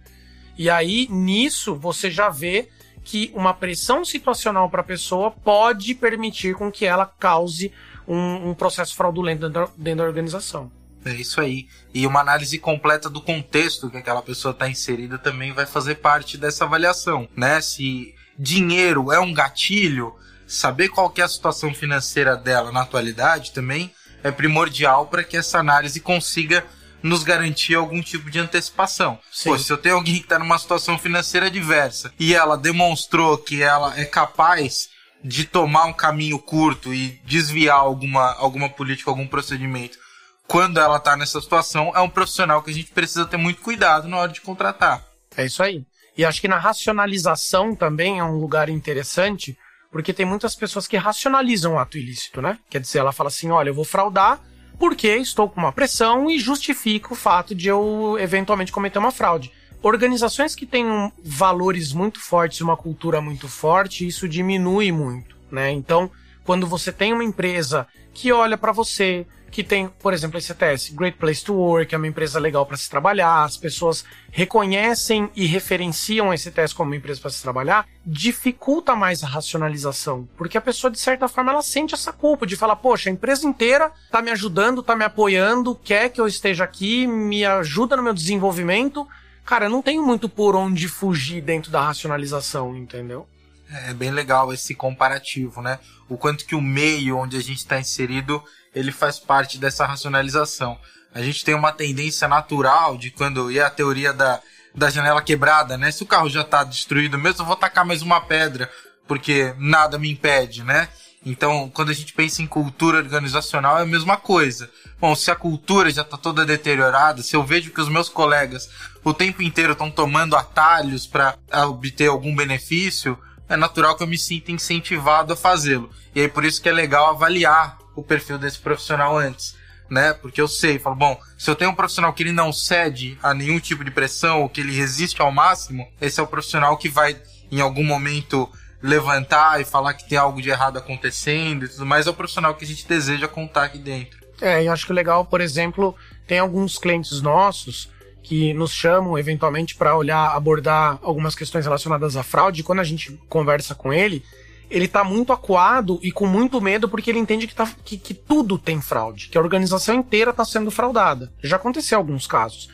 E 0.56 0.70
aí, 0.70 1.06
nisso, 1.10 1.74
você 1.74 2.10
já 2.10 2.30
vê 2.30 2.68
que 3.04 3.30
uma 3.34 3.52
pressão 3.52 4.04
situacional 4.04 4.70
para 4.70 4.80
a 4.80 4.84
pessoa 4.84 5.30
pode 5.30 5.94
permitir 5.94 6.54
com 6.54 6.72
que 6.72 6.86
ela 6.86 7.04
cause 7.04 7.72
um, 8.08 8.50
um 8.50 8.54
processo 8.54 8.94
fraudulento 8.96 9.48
dentro, 9.48 9.70
dentro 9.76 9.98
da 9.98 10.08
organização. 10.08 10.70
É 11.06 11.14
isso 11.14 11.40
aí. 11.40 11.68
E 11.94 12.06
uma 12.06 12.20
análise 12.20 12.58
completa 12.58 13.08
do 13.08 13.20
contexto 13.20 13.88
que 13.88 13.96
aquela 13.96 14.20
pessoa 14.20 14.52
está 14.52 14.68
inserida 14.68 15.18
também 15.18 15.52
vai 15.52 15.64
fazer 15.64 15.96
parte 15.96 16.36
dessa 16.36 16.64
avaliação, 16.64 17.28
né? 17.36 17.60
Se 17.60 18.14
dinheiro 18.38 19.12
é 19.12 19.20
um 19.20 19.32
gatilho, 19.32 20.14
saber 20.46 20.88
qual 20.88 21.12
é 21.16 21.22
a 21.22 21.28
situação 21.28 21.72
financeira 21.72 22.36
dela 22.36 22.72
na 22.72 22.82
atualidade 22.82 23.52
também 23.52 23.92
é 24.22 24.30
primordial 24.30 25.06
para 25.06 25.22
que 25.22 25.36
essa 25.36 25.58
análise 25.58 26.00
consiga 26.00 26.64
nos 27.02 27.22
garantir 27.22 27.74
algum 27.74 28.02
tipo 28.02 28.30
de 28.30 28.38
antecipação. 28.38 29.18
Sim. 29.30 29.50
Pô, 29.50 29.58
se 29.58 29.72
eu 29.72 29.78
tenho 29.78 29.94
alguém 29.94 30.16
que 30.16 30.22
está 30.22 30.38
numa 30.38 30.58
situação 30.58 30.98
financeira 30.98 31.50
diversa 31.50 32.12
e 32.18 32.34
ela 32.34 32.56
demonstrou 32.56 33.38
que 33.38 33.62
ela 33.62 33.98
é 33.98 34.04
capaz 34.04 34.88
de 35.22 35.44
tomar 35.44 35.84
um 35.84 35.92
caminho 35.92 36.38
curto 36.38 36.92
e 36.92 37.20
desviar 37.24 37.78
alguma, 37.78 38.32
alguma 38.34 38.68
política, 38.68 39.10
algum 39.10 39.26
procedimento 39.26 39.98
quando 40.46 40.78
ela 40.78 40.96
está 40.96 41.16
nessa 41.16 41.40
situação, 41.40 41.92
é 41.94 42.00
um 42.00 42.08
profissional 42.08 42.62
que 42.62 42.70
a 42.70 42.74
gente 42.74 42.92
precisa 42.92 43.26
ter 43.26 43.36
muito 43.36 43.62
cuidado 43.62 44.08
na 44.08 44.18
hora 44.18 44.32
de 44.32 44.40
contratar. 44.40 45.04
É 45.36 45.44
isso 45.44 45.62
aí. 45.62 45.84
E 46.16 46.24
acho 46.24 46.40
que 46.40 46.48
na 46.48 46.58
racionalização 46.58 47.74
também 47.74 48.18
é 48.18 48.24
um 48.24 48.38
lugar 48.38 48.68
interessante, 48.68 49.56
porque 49.90 50.12
tem 50.12 50.24
muitas 50.24 50.54
pessoas 50.54 50.86
que 50.86 50.96
racionalizam 50.96 51.74
o 51.74 51.78
ato 51.78 51.98
ilícito, 51.98 52.40
né? 52.40 52.58
Quer 52.70 52.80
dizer, 52.80 53.00
ela 53.00 53.12
fala 53.12 53.28
assim: 53.28 53.50
olha, 53.50 53.68
eu 53.68 53.74
vou 53.74 53.84
fraudar 53.84 54.40
porque 54.78 55.08
estou 55.16 55.48
com 55.48 55.60
uma 55.60 55.72
pressão 55.72 56.30
e 56.30 56.38
justifica 56.38 57.12
o 57.12 57.16
fato 57.16 57.54
de 57.54 57.68
eu 57.68 58.16
eventualmente 58.18 58.72
cometer 58.72 58.98
uma 58.98 59.10
fraude. 59.10 59.52
Organizações 59.82 60.54
que 60.54 60.66
têm 60.66 60.86
valores 61.22 61.92
muito 61.92 62.20
fortes 62.20 62.60
uma 62.60 62.76
cultura 62.76 63.20
muito 63.20 63.48
forte, 63.48 64.06
isso 64.06 64.28
diminui 64.28 64.90
muito, 64.90 65.36
né? 65.50 65.70
Então, 65.70 66.10
quando 66.44 66.66
você 66.66 66.92
tem 66.92 67.12
uma 67.12 67.24
empresa 67.24 67.86
que 68.12 68.32
olha 68.32 68.56
para 68.56 68.72
você, 68.72 69.26
que 69.50 69.64
tem, 69.64 69.88
por 69.88 70.12
exemplo, 70.12 70.36
a 70.36 70.40
ICTS, 70.40 70.92
Great 70.94 71.16
Place 71.16 71.44
to 71.44 71.54
Work, 71.54 71.94
é 71.94 71.98
uma 71.98 72.06
empresa 72.06 72.38
legal 72.38 72.66
para 72.66 72.76
se 72.76 72.90
trabalhar, 72.90 73.44
as 73.44 73.56
pessoas 73.56 74.04
reconhecem 74.30 75.30
e 75.34 75.46
referenciam 75.46 76.30
a 76.30 76.34
ICTS 76.34 76.74
como 76.74 76.90
uma 76.90 76.96
empresa 76.96 77.20
para 77.20 77.30
se 77.30 77.42
trabalhar, 77.42 77.86
dificulta 78.04 78.94
mais 78.94 79.22
a 79.22 79.26
racionalização, 79.26 80.28
porque 80.36 80.58
a 80.58 80.60
pessoa, 80.60 80.90
de 80.90 80.98
certa 80.98 81.28
forma, 81.28 81.52
ela 81.52 81.62
sente 81.62 81.94
essa 81.94 82.12
culpa 82.12 82.46
de 82.46 82.56
falar, 82.56 82.76
poxa, 82.76 83.08
a 83.08 83.12
empresa 83.12 83.46
inteira 83.46 83.90
tá 84.10 84.20
me 84.20 84.30
ajudando, 84.30 84.82
tá 84.82 84.94
me 84.94 85.04
apoiando, 85.04 85.74
quer 85.74 86.10
que 86.10 86.20
eu 86.20 86.26
esteja 86.26 86.64
aqui, 86.64 87.06
me 87.06 87.44
ajuda 87.44 87.96
no 87.96 88.02
meu 88.02 88.14
desenvolvimento. 88.14 89.06
Cara, 89.44 89.66
eu 89.66 89.70
não 89.70 89.80
tenho 89.80 90.04
muito 90.04 90.28
por 90.28 90.56
onde 90.56 90.88
fugir 90.88 91.40
dentro 91.40 91.70
da 91.70 91.80
racionalização, 91.80 92.76
entendeu? 92.76 93.26
É 93.70 93.92
bem 93.92 94.10
legal 94.10 94.52
esse 94.52 94.74
comparativo, 94.74 95.60
né? 95.60 95.78
O 96.08 96.16
quanto 96.16 96.44
que 96.44 96.54
o 96.54 96.60
meio 96.60 97.16
onde 97.16 97.36
a 97.36 97.40
gente 97.40 97.58
está 97.58 97.80
inserido 97.80 98.42
ele 98.76 98.92
faz 98.92 99.18
parte 99.18 99.56
dessa 99.56 99.86
racionalização. 99.86 100.78
A 101.14 101.22
gente 101.22 101.42
tem 101.42 101.54
uma 101.54 101.72
tendência 101.72 102.28
natural 102.28 102.98
de 102.98 103.10
quando 103.10 103.50
e 103.50 103.58
a 103.58 103.70
teoria 103.70 104.12
da, 104.12 104.38
da 104.74 104.90
janela 104.90 105.22
quebrada, 105.22 105.78
né? 105.78 105.90
Se 105.90 106.02
o 106.02 106.06
carro 106.06 106.28
já 106.28 106.42
está 106.42 106.62
destruído 106.62 107.16
mesmo, 107.16 107.40
eu 107.40 107.46
vou 107.46 107.56
tacar 107.56 107.86
mais 107.86 108.02
uma 108.02 108.20
pedra, 108.20 108.70
porque 109.08 109.54
nada 109.58 109.98
me 109.98 110.12
impede, 110.12 110.62
né? 110.62 110.90
Então, 111.24 111.70
quando 111.72 111.88
a 111.88 111.94
gente 111.94 112.12
pensa 112.12 112.42
em 112.42 112.46
cultura 112.46 112.98
organizacional, 112.98 113.78
é 113.78 113.82
a 113.82 113.86
mesma 113.86 114.18
coisa. 114.18 114.70
Bom, 115.00 115.14
se 115.16 115.30
a 115.30 115.34
cultura 115.34 115.90
já 115.90 116.02
está 116.02 116.18
toda 116.18 116.44
deteriorada, 116.44 117.22
se 117.22 117.34
eu 117.34 117.42
vejo 117.42 117.70
que 117.70 117.80
os 117.80 117.88
meus 117.88 118.10
colegas 118.10 118.68
o 119.02 119.14
tempo 119.14 119.42
inteiro 119.42 119.72
estão 119.72 119.90
tomando 119.90 120.36
atalhos 120.36 121.06
para 121.06 121.34
obter 121.66 122.08
algum 122.08 122.36
benefício, 122.36 123.18
é 123.48 123.56
natural 123.56 123.96
que 123.96 124.02
eu 124.02 124.06
me 124.06 124.18
sinta 124.18 124.52
incentivado 124.52 125.32
a 125.32 125.36
fazê-lo. 125.36 125.90
E 126.14 126.20
aí 126.20 126.28
por 126.28 126.44
isso 126.44 126.60
que 126.60 126.68
é 126.68 126.72
legal 126.72 127.08
avaliar 127.08 127.78
o 127.96 128.02
perfil 128.02 128.38
desse 128.38 128.58
profissional 128.58 129.18
antes, 129.18 129.56
né? 129.90 130.12
Porque 130.12 130.40
eu 130.40 130.46
sei, 130.46 130.78
falo, 130.78 130.94
bom, 130.94 131.18
se 131.36 131.50
eu 131.50 131.56
tenho 131.56 131.70
um 131.70 131.74
profissional 131.74 132.12
que 132.12 132.22
ele 132.22 132.32
não 132.32 132.52
cede 132.52 133.18
a 133.22 133.34
nenhum 133.34 133.58
tipo 133.58 133.82
de 133.82 133.90
pressão, 133.90 134.42
ou 134.42 134.48
que 134.48 134.60
ele 134.60 134.76
resiste 134.76 135.20
ao 135.20 135.32
máximo, 135.32 135.88
esse 136.00 136.20
é 136.20 136.22
o 136.22 136.26
profissional 136.26 136.76
que 136.76 136.88
vai, 136.88 137.16
em 137.50 137.60
algum 137.60 137.84
momento, 137.84 138.48
levantar 138.82 139.60
e 139.60 139.64
falar 139.64 139.94
que 139.94 140.08
tem 140.08 140.18
algo 140.18 140.40
de 140.40 140.50
errado 140.50 140.76
acontecendo 140.76 141.64
e 141.64 141.68
tudo 141.68 141.86
mais, 141.86 142.06
é 142.06 142.10
o 142.10 142.14
profissional 142.14 142.54
que 142.54 142.64
a 142.64 142.68
gente 142.68 142.86
deseja 142.86 143.26
contar 143.26 143.64
aqui 143.64 143.78
dentro. 143.78 144.24
É, 144.40 144.62
e 144.62 144.68
acho 144.68 144.86
que 144.86 144.92
legal, 144.92 145.24
por 145.24 145.40
exemplo, 145.40 145.94
tem 146.26 146.38
alguns 146.38 146.78
clientes 146.78 147.22
nossos 147.22 147.90
que 148.22 148.52
nos 148.52 148.72
chamam 148.72 149.16
eventualmente 149.16 149.76
para 149.76 149.96
olhar, 149.96 150.34
abordar 150.34 150.98
algumas 151.00 151.34
questões 151.34 151.64
relacionadas 151.64 152.16
à 152.16 152.24
fraude. 152.24 152.64
Quando 152.64 152.80
a 152.80 152.84
gente 152.84 153.12
conversa 153.28 153.74
com 153.74 153.92
ele, 153.92 154.22
ele 154.70 154.88
tá 154.88 155.04
muito 155.04 155.32
acuado 155.32 155.98
e 156.02 156.10
com 156.10 156.26
muito 156.26 156.60
medo 156.60 156.88
porque 156.88 157.10
ele 157.10 157.18
entende 157.18 157.46
que, 157.46 157.54
tá, 157.54 157.70
que, 157.84 157.96
que 157.96 158.14
tudo 158.14 158.58
tem 158.58 158.80
fraude, 158.80 159.28
que 159.28 159.38
a 159.38 159.40
organização 159.40 159.94
inteira 159.94 160.30
está 160.30 160.44
sendo 160.44 160.70
fraudada. 160.70 161.32
Já 161.42 161.56
aconteceu 161.56 161.98
alguns 161.98 162.26
casos. 162.26 162.68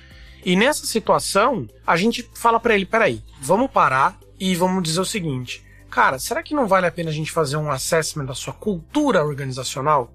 E 0.45 0.57
nessa 0.57 0.87
situação, 0.87 1.69
a 1.87 1.97
gente 1.97 2.29
fala 2.35 2.59
para 2.59 2.75
ele: 2.75 2.87
peraí, 2.87 3.23
vamos 3.41 3.71
parar 3.71 4.19
e 4.39 4.55
vamos 4.55 4.83
dizer 4.83 5.01
o 5.01 5.05
seguinte. 5.05 5.65
Cara, 5.91 6.19
será 6.19 6.43
que 6.43 6.55
não 6.55 6.67
vale 6.67 6.87
a 6.87 6.91
pena 6.91 7.11
a 7.11 7.13
gente 7.13 7.31
fazer 7.31 7.57
um 7.57 7.71
assessment 7.71 8.25
da 8.25 8.35
sua 8.35 8.53
cultura 8.53 9.25
organizacional? 9.25 10.13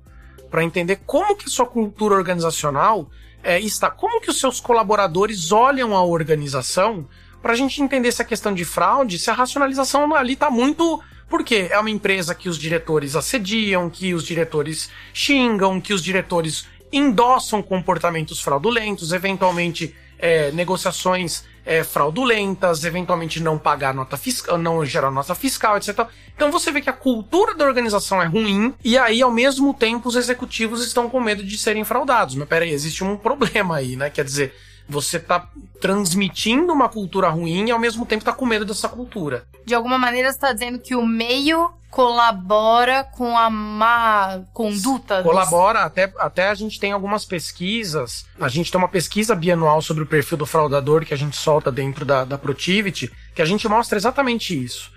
Para 0.49 0.63
entender 0.63 1.01
como 1.05 1.35
que 1.35 1.45
a 1.45 1.49
sua 1.49 1.67
cultura 1.67 2.15
organizacional 2.15 3.09
é, 3.43 3.59
está, 3.59 3.91
como 3.91 4.19
que 4.19 4.29
os 4.29 4.39
seus 4.39 4.59
colaboradores 4.59 5.51
olham 5.51 5.95
a 5.95 6.03
organização, 6.03 7.07
para 7.41 7.53
a 7.53 7.55
gente 7.55 7.81
entender 7.81 8.11
se 8.11 8.21
a 8.21 8.25
questão 8.25 8.53
de 8.53 8.65
fraude, 8.65 9.19
se 9.19 9.29
a 9.29 9.33
racionalização 9.33 10.13
ali 10.15 10.33
está 10.33 10.49
muito 10.49 11.01
porque 11.29 11.67
é 11.69 11.79
uma 11.79 11.89
empresa 11.89 12.33
que 12.33 12.49
os 12.49 12.57
diretores 12.57 13.15
assediam, 13.15 13.89
que 13.89 14.13
os 14.13 14.23
diretores 14.23 14.89
xingam, 15.13 15.79
que 15.81 15.93
os 15.93 16.01
diretores 16.01 16.65
endossam 16.91 17.61
comportamentos 17.61 18.39
fraudulentos, 18.41 19.11
eventualmente 19.11 19.93
é, 20.17 20.51
negociações 20.51 21.43
é, 21.65 21.83
fraudulentas, 21.83 22.85
eventualmente 22.85 23.41
não 23.41 23.57
pagar 23.57 23.93
nota 23.93 24.15
fiscal, 24.15 24.57
não 24.57 24.85
gerar 24.85 25.11
nota 25.11 25.35
fiscal, 25.35 25.77
etc. 25.77 26.07
Então 26.35 26.51
você 26.51 26.71
vê 26.71 26.81
que 26.81 26.89
a 26.89 26.93
cultura 26.93 27.53
da 27.53 27.65
organização 27.65 28.21
é 28.21 28.25
ruim 28.25 28.73
e 28.83 28.97
aí, 28.97 29.21
ao 29.21 29.31
mesmo 29.31 29.73
tempo, 29.73 30.07
os 30.07 30.15
executivos 30.15 30.85
estão 30.85 31.09
com 31.09 31.19
medo 31.19 31.43
de 31.43 31.57
serem 31.57 31.83
fraudados. 31.83 32.35
Mas 32.35 32.47
peraí, 32.47 32.71
existe 32.71 33.03
um 33.03 33.17
problema 33.17 33.75
aí, 33.77 33.95
né? 33.95 34.09
Quer 34.09 34.23
dizer, 34.23 34.55
você 34.87 35.19
tá 35.19 35.47
transmitindo 35.79 36.73
uma 36.73 36.89
cultura 36.89 37.29
ruim 37.29 37.67
e 37.67 37.71
ao 37.71 37.79
mesmo 37.79 38.05
tempo 38.05 38.23
tá 38.23 38.33
com 38.33 38.45
medo 38.45 38.65
dessa 38.65 38.89
cultura. 38.89 39.45
De 39.65 39.75
alguma 39.75 39.97
maneira 39.97 40.31
você 40.31 40.39
tá 40.39 40.53
dizendo 40.53 40.79
que 40.79 40.95
o 40.95 41.05
meio 41.05 41.71
colabora 41.89 43.03
com 43.03 43.37
a 43.37 43.49
má 43.49 44.41
conduta? 44.53 45.23
Colabora, 45.23 45.83
até, 45.83 46.11
até 46.17 46.49
a 46.49 46.55
gente 46.55 46.79
tem 46.79 46.91
algumas 46.91 47.25
pesquisas. 47.25 48.25
A 48.39 48.47
gente 48.47 48.71
tem 48.71 48.79
uma 48.79 48.87
pesquisa 48.87 49.35
bianual 49.35 49.81
sobre 49.81 50.03
o 50.03 50.07
perfil 50.07 50.37
do 50.37 50.45
fraudador 50.45 51.05
que 51.05 51.13
a 51.13 51.17
gente 51.17 51.37
solta 51.37 51.71
dentro 51.71 52.05
da, 52.05 52.23
da 52.23 52.37
Protivity, 52.37 53.11
que 53.33 53.41
a 53.41 53.45
gente 53.45 53.67
mostra 53.67 53.97
exatamente 53.97 54.61
isso. 54.61 54.91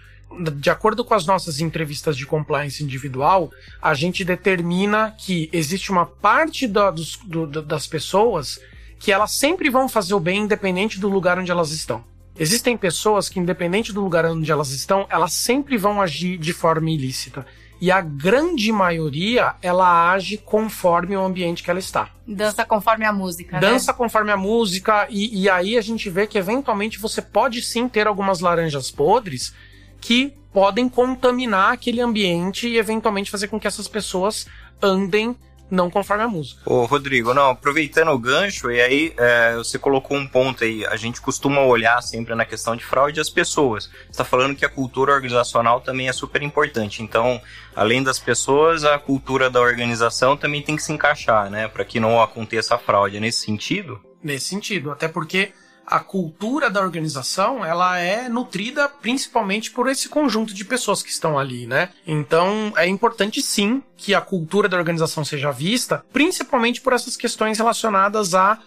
De 0.59 0.71
acordo 0.71 1.05
com 1.05 1.13
as 1.13 1.27
nossas 1.27 1.61
entrevistas 1.61 2.17
de 2.17 2.25
compliance 2.25 2.85
individual, 2.85 3.51
a 3.83 3.95
gente 3.95 4.25
determina 4.25 5.13
que 5.19 5.51
existe 5.53 5.91
uma 5.91 6.07
parte 6.07 6.69
da, 6.69 6.91
dos, 6.91 7.17
do, 7.25 7.47
das 7.47 7.87
pessoas 7.87 8.61
que 9.00 9.11
elas 9.11 9.33
sempre 9.33 9.71
vão 9.71 9.88
fazer 9.88 10.14
o 10.14 10.21
bem 10.21 10.42
independente 10.42 11.00
do 11.00 11.09
lugar 11.09 11.38
onde 11.38 11.50
elas 11.50 11.73
estão. 11.73 12.04
Existem 12.38 12.76
pessoas 12.76 13.28
que, 13.28 13.40
independente 13.40 13.92
do 13.92 14.02
lugar 14.02 14.26
onde 14.26 14.52
elas 14.52 14.71
estão, 14.71 15.07
elas 15.09 15.33
sempre 15.33 15.76
vão 15.78 16.00
agir 16.00 16.38
de 16.38 16.52
forma 16.52 16.90
ilícita. 16.90 17.47
E 17.80 17.90
a 17.90 18.02
grande 18.02 18.71
maioria, 18.71 19.54
ela 19.62 20.12
age 20.12 20.37
conforme 20.37 21.16
o 21.16 21.25
ambiente 21.25 21.62
que 21.62 21.71
ela 21.71 21.80
está. 21.80 22.11
Dança 22.28 22.62
conforme 22.62 23.07
a 23.07 23.12
música, 23.12 23.59
né? 23.59 23.61
Dança 23.61 23.90
né? 23.90 23.97
conforme 23.97 24.30
a 24.30 24.37
música, 24.37 25.07
e, 25.09 25.42
e 25.42 25.49
aí 25.49 25.78
a 25.78 25.80
gente 25.80 26.11
vê 26.11 26.26
que 26.26 26.37
eventualmente 26.37 26.99
você 26.99 27.23
pode 27.23 27.62
sim 27.62 27.88
ter 27.88 28.07
algumas 28.07 28.40
laranjas 28.40 28.90
podres 28.90 29.54
que 29.99 30.35
podem 30.52 30.90
contaminar 30.90 31.73
aquele 31.73 32.02
ambiente 32.02 32.69
e 32.69 32.76
eventualmente 32.76 33.30
fazer 33.30 33.49
com 33.49 33.59
que 33.59 33.66
essas 33.66 33.88
pessoas 33.88 34.47
andem 34.83 35.35
não 35.71 35.91
conforme 35.91 36.25
a 36.25 36.29
música. 36.29 36.61
Ô, 36.67 36.85
Rodrigo, 36.85 37.33
não, 37.33 37.50
aproveitando 37.50 38.11
o 38.11 38.19
gancho, 38.19 38.71
e 38.71 38.81
aí 38.81 39.15
é, 39.17 39.55
você 39.57 39.79
colocou 39.79 40.17
um 40.17 40.27
ponto 40.27 40.65
aí, 40.65 40.85
a 40.87 40.97
gente 40.97 41.21
costuma 41.21 41.62
olhar 41.62 42.03
sempre 42.03 42.35
na 42.35 42.45
questão 42.45 42.75
de 42.75 42.85
fraude 42.85 43.21
as 43.21 43.31
pessoas. 43.31 43.85
Você 43.87 44.11
está 44.11 44.25
falando 44.25 44.57
que 44.57 44.65
a 44.65 44.69
cultura 44.69 45.12
organizacional 45.12 45.81
também 45.81 46.09
é 46.09 46.12
super 46.12 46.43
importante, 46.43 47.03
então, 47.03 47.41
além 47.75 48.03
das 48.03 48.19
pessoas, 48.19 48.85
a 48.85 48.99
cultura 48.99 49.49
da 49.49 49.61
organização 49.61 50.37
também 50.37 50.62
tem 50.62 50.77
que 50.77 50.83
se 50.83 50.93
encaixar, 50.93 51.50
né, 51.50 51.69
para 51.69 51.85
que 51.85 52.00
não 52.00 52.21
aconteça 52.21 52.75
a 52.75 52.79
fraude. 52.79 53.17
É 53.17 53.21
nesse 53.21 53.45
sentido? 53.45 54.00
Nesse 54.23 54.47
sentido, 54.47 54.91
até 54.91 55.09
porque 55.09 55.53
a 55.87 55.99
cultura 55.99 56.71
da 56.71 56.81
organização 56.81 57.65
ela 57.65 57.99
é 57.99 58.29
nutrida 58.29 58.89
principalmente 58.89 59.71
por 59.71 59.89
esse 59.89 60.09
conjunto 60.09 60.55
de 60.55 60.65
pessoas 60.65 61.03
que 61.03 61.11
estão 61.11 61.39
ali, 61.39 61.67
né? 61.67 61.91
Então 62.07 62.73
é 62.77 62.87
importante 62.87 63.43
sim 63.43 63.83
que 63.97 64.15
a 64.15 64.21
cultura 64.21 64.69
da 64.69 64.77
organização 64.77 65.25
seja 65.25 65.51
vista, 65.51 66.05
principalmente 66.13 66.81
por 66.81 66.93
essas 66.93 67.17
questões 67.17 67.59
relacionadas 67.59 68.35
à, 68.35 68.59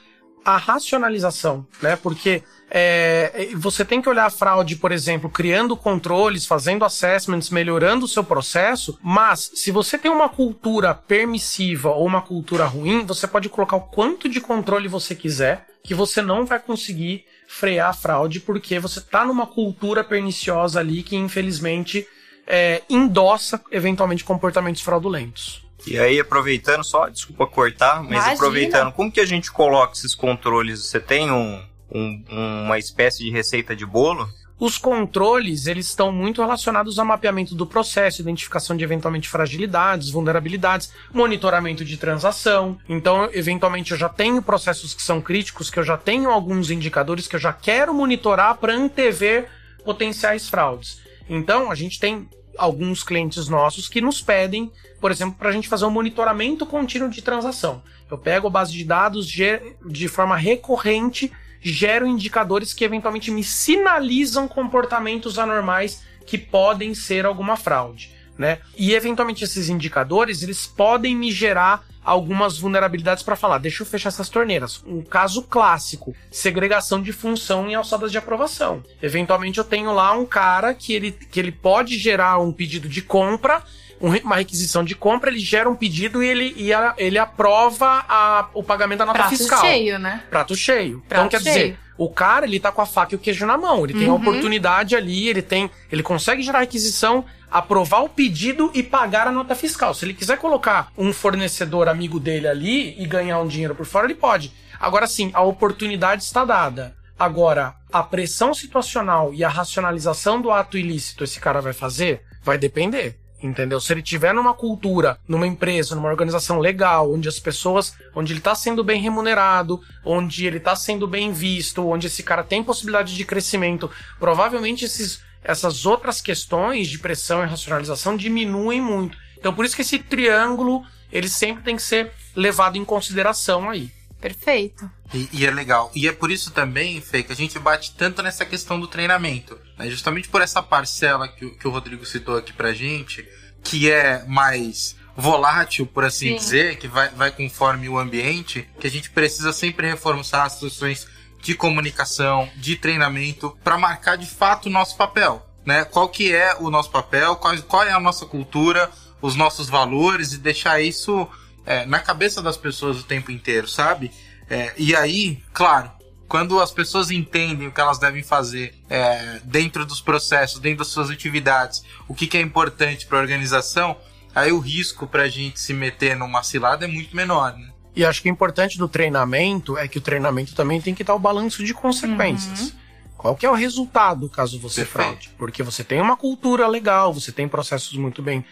à 0.43 0.57
racionalização, 0.57 1.65
né? 1.81 1.95
Porque 1.95 2.43
é, 2.75 3.49
você 3.55 3.85
tem 3.85 4.01
que 4.01 4.09
olhar 4.09 4.25
a 4.25 4.31
fraude, 4.31 4.75
por 4.75 4.91
exemplo, 4.91 5.29
criando 5.29 5.77
controles, 5.77 6.45
fazendo 6.45 6.83
assessments, 6.83 7.51
melhorando 7.51 8.05
o 8.05 8.07
seu 8.07 8.23
processo, 8.23 8.97
mas 9.01 9.51
se 9.53 9.69
você 9.69 9.95
tem 9.95 10.09
uma 10.09 10.27
cultura 10.27 10.93
permissiva 10.93 11.91
ou 11.91 12.05
uma 12.05 12.21
cultura 12.21 12.65
ruim, 12.65 13.05
você 13.05 13.27
pode 13.27 13.47
colocar 13.47 13.75
o 13.75 13.81
quanto 13.81 14.27
de 14.27 14.41
controle 14.41 14.87
você 14.87 15.13
quiser, 15.13 15.67
que 15.83 15.93
você 15.93 16.21
não 16.21 16.45
vai 16.45 16.59
conseguir 16.59 17.25
frear 17.45 17.89
a 17.89 17.93
fraude, 17.93 18.39
porque 18.39 18.79
você 18.79 18.99
está 18.99 19.25
numa 19.25 19.45
cultura 19.45 20.03
perniciosa 20.03 20.79
ali 20.79 21.03
que, 21.03 21.15
infelizmente, 21.15 22.07
é, 22.47 22.81
endossa 22.89 23.61
eventualmente 23.69 24.23
comportamentos 24.23 24.81
fraudulentos. 24.81 25.61
E 25.85 25.99
aí, 25.99 26.19
aproveitando, 26.19 26.83
só, 26.83 27.09
desculpa 27.09 27.45
cortar, 27.45 28.01
mas 28.01 28.11
Imagina. 28.11 28.33
aproveitando, 28.33 28.91
como 28.93 29.11
que 29.11 29.19
a 29.19 29.25
gente 29.25 29.51
coloca 29.51 29.93
esses 29.93 30.15
controles? 30.15 30.85
Você 30.85 30.99
tem 30.99 31.29
um, 31.29 31.61
um, 31.93 32.23
uma 32.29 32.79
espécie 32.79 33.23
de 33.23 33.29
receita 33.29 33.75
de 33.75 33.85
bolo? 33.85 34.27
Os 34.59 34.77
controles, 34.77 35.65
eles 35.65 35.87
estão 35.87 36.11
muito 36.11 36.41
relacionados 36.41 36.99
ao 36.99 37.05
mapeamento 37.05 37.55
do 37.55 37.65
processo, 37.65 38.21
identificação 38.21 38.77
de 38.77 38.83
eventualmente 38.83 39.27
fragilidades, 39.27 40.09
vulnerabilidades, 40.09 40.93
monitoramento 41.11 41.83
de 41.83 41.97
transação. 41.97 42.77
Então, 42.87 43.29
eventualmente 43.33 43.91
eu 43.91 43.97
já 43.97 44.07
tenho 44.07 44.41
processos 44.41 44.93
que 44.93 45.01
são 45.01 45.19
críticos, 45.19 45.69
que 45.69 45.79
eu 45.79 45.83
já 45.83 45.97
tenho 45.97 46.29
alguns 46.29 46.69
indicadores 46.69 47.27
que 47.27 47.35
eu 47.35 47.39
já 47.39 47.51
quero 47.51 47.93
monitorar 47.93 48.55
para 48.55 48.73
antever 48.73 49.49
potenciais 49.83 50.47
fraudes. 50.47 51.01
Então, 51.27 51.71
a 51.71 51.75
gente 51.75 51.99
tem 51.99 52.29
alguns 52.57 53.03
clientes 53.03 53.47
nossos 53.47 53.89
que 53.89 53.99
nos 53.99 54.21
pedem, 54.21 54.71
por 55.01 55.09
exemplo, 55.09 55.35
para 55.37 55.49
a 55.49 55.51
gente 55.51 55.67
fazer 55.67 55.85
um 55.85 55.89
monitoramento 55.89 56.65
contínuo 56.65 57.09
de 57.09 57.21
transação. 57.21 57.81
Eu 58.09 58.17
pego 58.17 58.47
a 58.47 58.51
base 58.51 58.71
de 58.71 58.85
dados 58.85 59.27
de 59.27 60.07
forma 60.07 60.37
recorrente 60.37 61.31
geram 61.63 62.07
indicadores 62.07 62.73
que 62.73 62.83
eventualmente 62.83 63.31
me 63.31 63.43
sinalizam 63.43 64.47
comportamentos 64.47 65.39
anormais 65.39 66.03
que 66.25 66.37
podem 66.37 66.93
ser 66.93 67.25
alguma 67.25 67.55
fraude. 67.55 68.11
Né? 68.37 68.59
E 68.75 68.93
eventualmente 68.93 69.43
esses 69.43 69.69
indicadores 69.69 70.41
eles 70.41 70.65
podem 70.65 71.15
me 71.15 71.31
gerar 71.31 71.83
algumas 72.03 72.57
vulnerabilidades 72.57 73.23
para 73.23 73.35
falar, 73.35 73.59
deixa 73.59 73.83
eu 73.83 73.87
fechar 73.87 74.09
essas 74.09 74.27
torneiras. 74.27 74.83
Um 74.85 75.01
caso 75.01 75.43
clássico, 75.43 76.15
segregação 76.29 77.01
de 77.01 77.13
função 77.13 77.69
em 77.69 77.75
alçadas 77.75 78.11
de 78.11 78.17
aprovação. 78.17 78.83
Eventualmente 79.01 79.57
eu 79.57 79.63
tenho 79.63 79.93
lá 79.93 80.11
um 80.13 80.25
cara 80.25 80.73
que 80.73 80.93
ele, 80.93 81.11
que 81.11 81.39
ele 81.39 81.51
pode 81.51 81.97
gerar 81.97 82.39
um 82.39 82.51
pedido 82.51 82.89
de 82.89 83.01
compra 83.01 83.63
uma 83.99 84.35
requisição 84.35 84.83
de 84.83 84.95
compra, 84.95 85.29
ele 85.29 85.39
gera 85.39 85.69
um 85.69 85.75
pedido 85.75 86.23
e 86.23 86.27
ele, 86.27 86.53
e 86.57 86.73
a, 86.73 86.93
ele 86.97 87.17
aprova 87.17 88.05
a, 88.07 88.49
o 88.53 88.63
pagamento 88.63 88.99
da 88.99 89.05
nota 89.05 89.19
Prato 89.19 89.37
fiscal. 89.37 89.59
Prato 89.59 89.71
cheio, 89.71 89.99
né? 89.99 90.23
Prato 90.29 90.55
cheio. 90.55 91.03
Prato 91.07 91.27
então, 91.27 91.29
quer 91.29 91.41
cheio. 91.41 91.55
dizer, 91.55 91.79
o 91.97 92.09
cara, 92.09 92.45
ele 92.45 92.59
tá 92.59 92.71
com 92.71 92.81
a 92.81 92.85
faca 92.85 93.13
e 93.13 93.15
o 93.15 93.19
queijo 93.19 93.45
na 93.45 93.57
mão. 93.57 93.83
Ele 93.83 93.93
tem 93.93 94.07
uhum. 94.07 94.13
a 94.13 94.17
oportunidade 94.17 94.95
ali, 94.95 95.29
ele 95.29 95.41
tem. 95.41 95.69
Ele 95.91 96.03
consegue 96.03 96.41
gerar 96.41 96.61
requisição, 96.61 97.23
aprovar 97.49 98.03
o 98.03 98.09
pedido 98.09 98.71
e 98.73 98.81
pagar 98.81 99.27
a 99.27 99.31
nota 99.31 99.55
fiscal. 99.55 99.93
Se 99.93 100.05
ele 100.05 100.13
quiser 100.13 100.37
colocar 100.37 100.91
um 100.97 101.13
fornecedor 101.13 101.87
amigo 101.87 102.19
dele 102.19 102.47
ali 102.47 102.99
e 103.01 103.05
ganhar 103.05 103.39
um 103.39 103.47
dinheiro 103.47 103.75
por 103.75 103.85
fora, 103.85 104.07
ele 104.07 104.15
pode. 104.15 104.51
Agora 104.79 105.07
sim, 105.07 105.31
a 105.33 105.43
oportunidade 105.43 106.23
está 106.23 106.43
dada. 106.43 106.95
Agora, 107.17 107.75
a 107.91 108.01
pressão 108.01 108.53
situacional 108.53 109.33
e 109.33 109.43
a 109.43 109.49
racionalização 109.49 110.41
do 110.41 110.51
ato 110.51 110.77
ilícito 110.77 111.23
esse 111.23 111.39
cara 111.39 111.61
vai 111.61 111.73
fazer? 111.73 112.21
Vai 112.43 112.57
depender. 112.57 113.17
Entendeu? 113.43 113.81
Se 113.81 113.91
ele 113.91 114.01
tiver 114.01 114.33
numa 114.33 114.53
cultura, 114.53 115.19
numa 115.27 115.45
empresa, 115.45 115.93
numa 115.93 116.07
organização 116.07 116.59
legal, 116.59 117.11
onde 117.11 117.27
as 117.27 117.39
pessoas, 117.39 117.93
onde 118.15 118.31
ele 118.31 118.39
está 118.39 118.55
sendo 118.55 118.85
bem 118.85 119.01
remunerado, 119.01 119.81
onde 120.05 120.45
ele 120.45 120.57
está 120.57 120.77
sendo 120.77 121.05
bem 121.05 121.33
visto, 121.33 121.85
onde 121.85 122.07
esse 122.07 122.23
cara 122.23 122.41
tem 122.41 122.63
possibilidade 122.63 123.13
de 123.13 123.25
crescimento, 123.25 123.91
provavelmente 124.17 124.85
esses, 124.85 125.21
essas 125.43 125.85
outras 125.85 126.21
questões 126.21 126.87
de 126.87 126.99
pressão 126.99 127.43
e 127.43 127.47
racionalização 127.47 128.15
diminuem 128.15 128.79
muito. 128.79 129.17
Então 129.37 129.53
por 129.53 129.65
isso 129.65 129.75
que 129.75 129.81
esse 129.81 129.99
triângulo, 129.99 130.81
ele 131.11 131.27
sempre 131.27 131.63
tem 131.63 131.75
que 131.75 131.81
ser 131.81 132.13
levado 132.33 132.77
em 132.77 132.85
consideração 132.85 133.69
aí. 133.69 133.91
Perfeito. 134.23 134.89
E, 135.13 135.27
e, 135.33 135.45
é 135.45 135.51
legal. 135.51 135.91
E 135.93 136.07
é 136.07 136.13
por 136.13 136.31
isso 136.31 136.49
também, 136.51 137.01
Fê, 137.01 137.23
que 137.23 137.33
a 137.33 137.35
gente 137.35 137.59
bate 137.59 137.93
tanto 137.93 138.23
nessa 138.23 138.45
questão 138.45 138.79
do 138.79 138.87
treinamento. 138.87 139.59
Né? 139.77 139.89
Justamente 139.89 140.29
por 140.29 140.41
essa 140.41 140.63
parcela 140.63 141.27
que, 141.27 141.49
que 141.49 141.67
o 141.67 141.71
Rodrigo 141.71 142.05
citou 142.05 142.37
aqui 142.37 142.53
pra 142.53 142.71
gente, 142.71 143.27
que 143.61 143.91
é 143.91 144.23
mais 144.25 144.95
volátil, 145.13 145.85
por 145.85 146.05
assim 146.05 146.29
Sim. 146.29 146.35
dizer, 146.37 146.77
que 146.77 146.87
vai, 146.87 147.09
vai 147.09 147.31
conforme 147.31 147.89
o 147.89 147.99
ambiente, 147.99 148.65
que 148.79 148.87
a 148.87 148.89
gente 148.89 149.09
precisa 149.09 149.51
sempre 149.51 149.89
reforçar 149.89 150.43
as 150.43 150.53
situações 150.53 151.05
de 151.41 151.53
comunicação, 151.53 152.49
de 152.55 152.77
treinamento, 152.77 153.57
para 153.61 153.77
marcar 153.77 154.15
de 154.15 154.25
fato 154.25 154.67
o 154.67 154.71
nosso 154.71 154.95
papel. 154.95 155.45
né? 155.65 155.83
Qual 155.83 156.07
que 156.07 156.33
é 156.33 156.55
o 156.61 156.69
nosso 156.69 156.89
papel, 156.89 157.35
qual, 157.35 157.57
qual 157.63 157.83
é 157.83 157.91
a 157.91 157.99
nossa 157.99 158.25
cultura, 158.25 158.89
os 159.21 159.35
nossos 159.35 159.67
valores 159.67 160.31
e 160.31 160.37
deixar 160.37 160.79
isso 160.79 161.27
é, 161.65 161.85
na 161.85 161.99
cabeça 161.99 162.41
das 162.41 162.57
pessoas 162.57 162.99
o 162.99 163.03
tempo 163.03 163.31
inteiro, 163.31 163.67
sabe? 163.67 164.11
É, 164.49 164.73
e 164.77 164.95
aí, 164.95 165.41
claro, 165.53 165.91
quando 166.27 166.59
as 166.59 166.71
pessoas 166.71 167.11
entendem 167.11 167.67
o 167.67 167.71
que 167.71 167.79
elas 167.79 167.99
devem 167.99 168.23
fazer 168.23 168.73
é, 168.89 169.39
dentro 169.43 169.85
dos 169.85 170.01
processos, 170.01 170.59
dentro 170.59 170.79
das 170.79 170.87
suas 170.87 171.09
atividades, 171.09 171.83
o 172.07 172.13
que, 172.13 172.27
que 172.27 172.37
é 172.37 172.41
importante 172.41 173.05
para 173.05 173.19
a 173.19 173.21
organização, 173.21 173.95
aí 174.33 174.51
o 174.51 174.59
risco 174.59 175.05
para 175.05 175.23
a 175.23 175.29
gente 175.29 175.59
se 175.59 175.73
meter 175.73 176.15
numa 176.15 176.43
cilada 176.43 176.85
é 176.85 176.87
muito 176.87 177.15
menor, 177.15 177.57
né? 177.57 177.69
E 177.95 178.03
acho 178.03 178.23
que 178.23 178.29
o 178.29 178.31
importante 178.31 178.77
do 178.77 178.87
treinamento 178.87 179.77
é 179.77 179.87
que 179.87 179.99
o 179.99 180.01
treinamento 180.01 180.55
também 180.55 180.81
tem 180.81 180.95
que 180.95 181.03
dar 181.03 181.13
o 181.13 181.19
balanço 181.19 181.63
de 181.63 181.73
consequências. 181.73 182.61
Uhum. 182.61 182.71
Qual 183.15 183.35
que 183.35 183.45
é 183.45 183.49
o 183.49 183.53
resultado 183.53 184.27
caso 184.27 184.59
você 184.59 184.81
Perfeito. 184.81 184.91
fraude? 184.91 185.29
Porque 185.37 185.61
você 185.61 185.83
tem 185.83 186.01
uma 186.01 186.17
cultura 186.17 186.67
legal, 186.67 187.13
você 187.13 187.31
tem 187.31 187.47
processos 187.47 187.95
muito 187.95 188.21
bem 188.21 188.43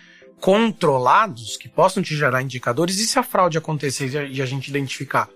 controlados 0.41 1.55
que 1.55 1.69
possam 1.69 2.01
te 2.01 2.15
gerar 2.15 2.41
indicadores 2.41 2.97
e 2.99 3.05
se 3.05 3.17
a 3.19 3.23
fraude 3.23 3.57
acontecer 3.57 4.29
e 4.31 4.41
a 4.41 4.45
gente 4.45 4.67
identificar? 4.67 5.29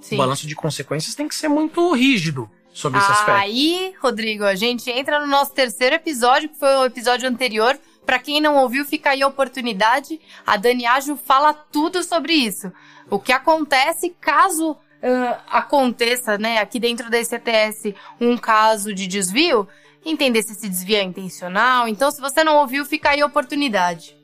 Sim. 0.00 0.16
O 0.16 0.18
balanço 0.18 0.46
de 0.46 0.56
consequências 0.56 1.14
tem 1.14 1.28
que 1.28 1.34
ser 1.34 1.48
muito 1.48 1.92
rígido 1.92 2.50
sobre 2.72 2.98
esse 2.98 3.10
aspecto. 3.10 3.40
Aí, 3.40 3.94
Rodrigo, 4.00 4.44
a 4.44 4.54
gente 4.54 4.90
entra 4.90 5.20
no 5.20 5.26
nosso 5.26 5.52
terceiro 5.52 5.94
episódio, 5.94 6.48
que 6.48 6.58
foi 6.58 6.74
o 6.76 6.84
episódio 6.84 7.28
anterior. 7.28 7.78
Para 8.04 8.18
quem 8.18 8.40
não 8.40 8.56
ouviu, 8.56 8.84
fica 8.84 9.10
aí 9.10 9.22
a 9.22 9.28
oportunidade. 9.28 10.18
A 10.44 10.56
Dani 10.56 10.86
Ágil 10.86 11.16
fala 11.16 11.52
tudo 11.52 12.02
sobre 12.02 12.32
isso. 12.32 12.72
O 13.08 13.18
que 13.18 13.30
acontece 13.32 14.16
caso 14.20 14.72
uh, 14.72 15.36
aconteça, 15.50 16.38
né, 16.38 16.58
aqui 16.58 16.80
dentro 16.80 17.10
da 17.10 17.18
ECTS, 17.18 17.94
um 18.20 18.36
caso 18.36 18.92
de 18.94 19.06
desvio, 19.06 19.68
entender 20.04 20.42
se 20.42 20.52
esse 20.52 20.68
desvio 20.68 20.96
é 20.96 21.02
intencional. 21.02 21.86
Então, 21.86 22.10
se 22.10 22.20
você 22.20 22.42
não 22.42 22.56
ouviu, 22.56 22.84
fica 22.84 23.10
aí 23.10 23.20
a 23.20 23.26
oportunidade. 23.26 24.21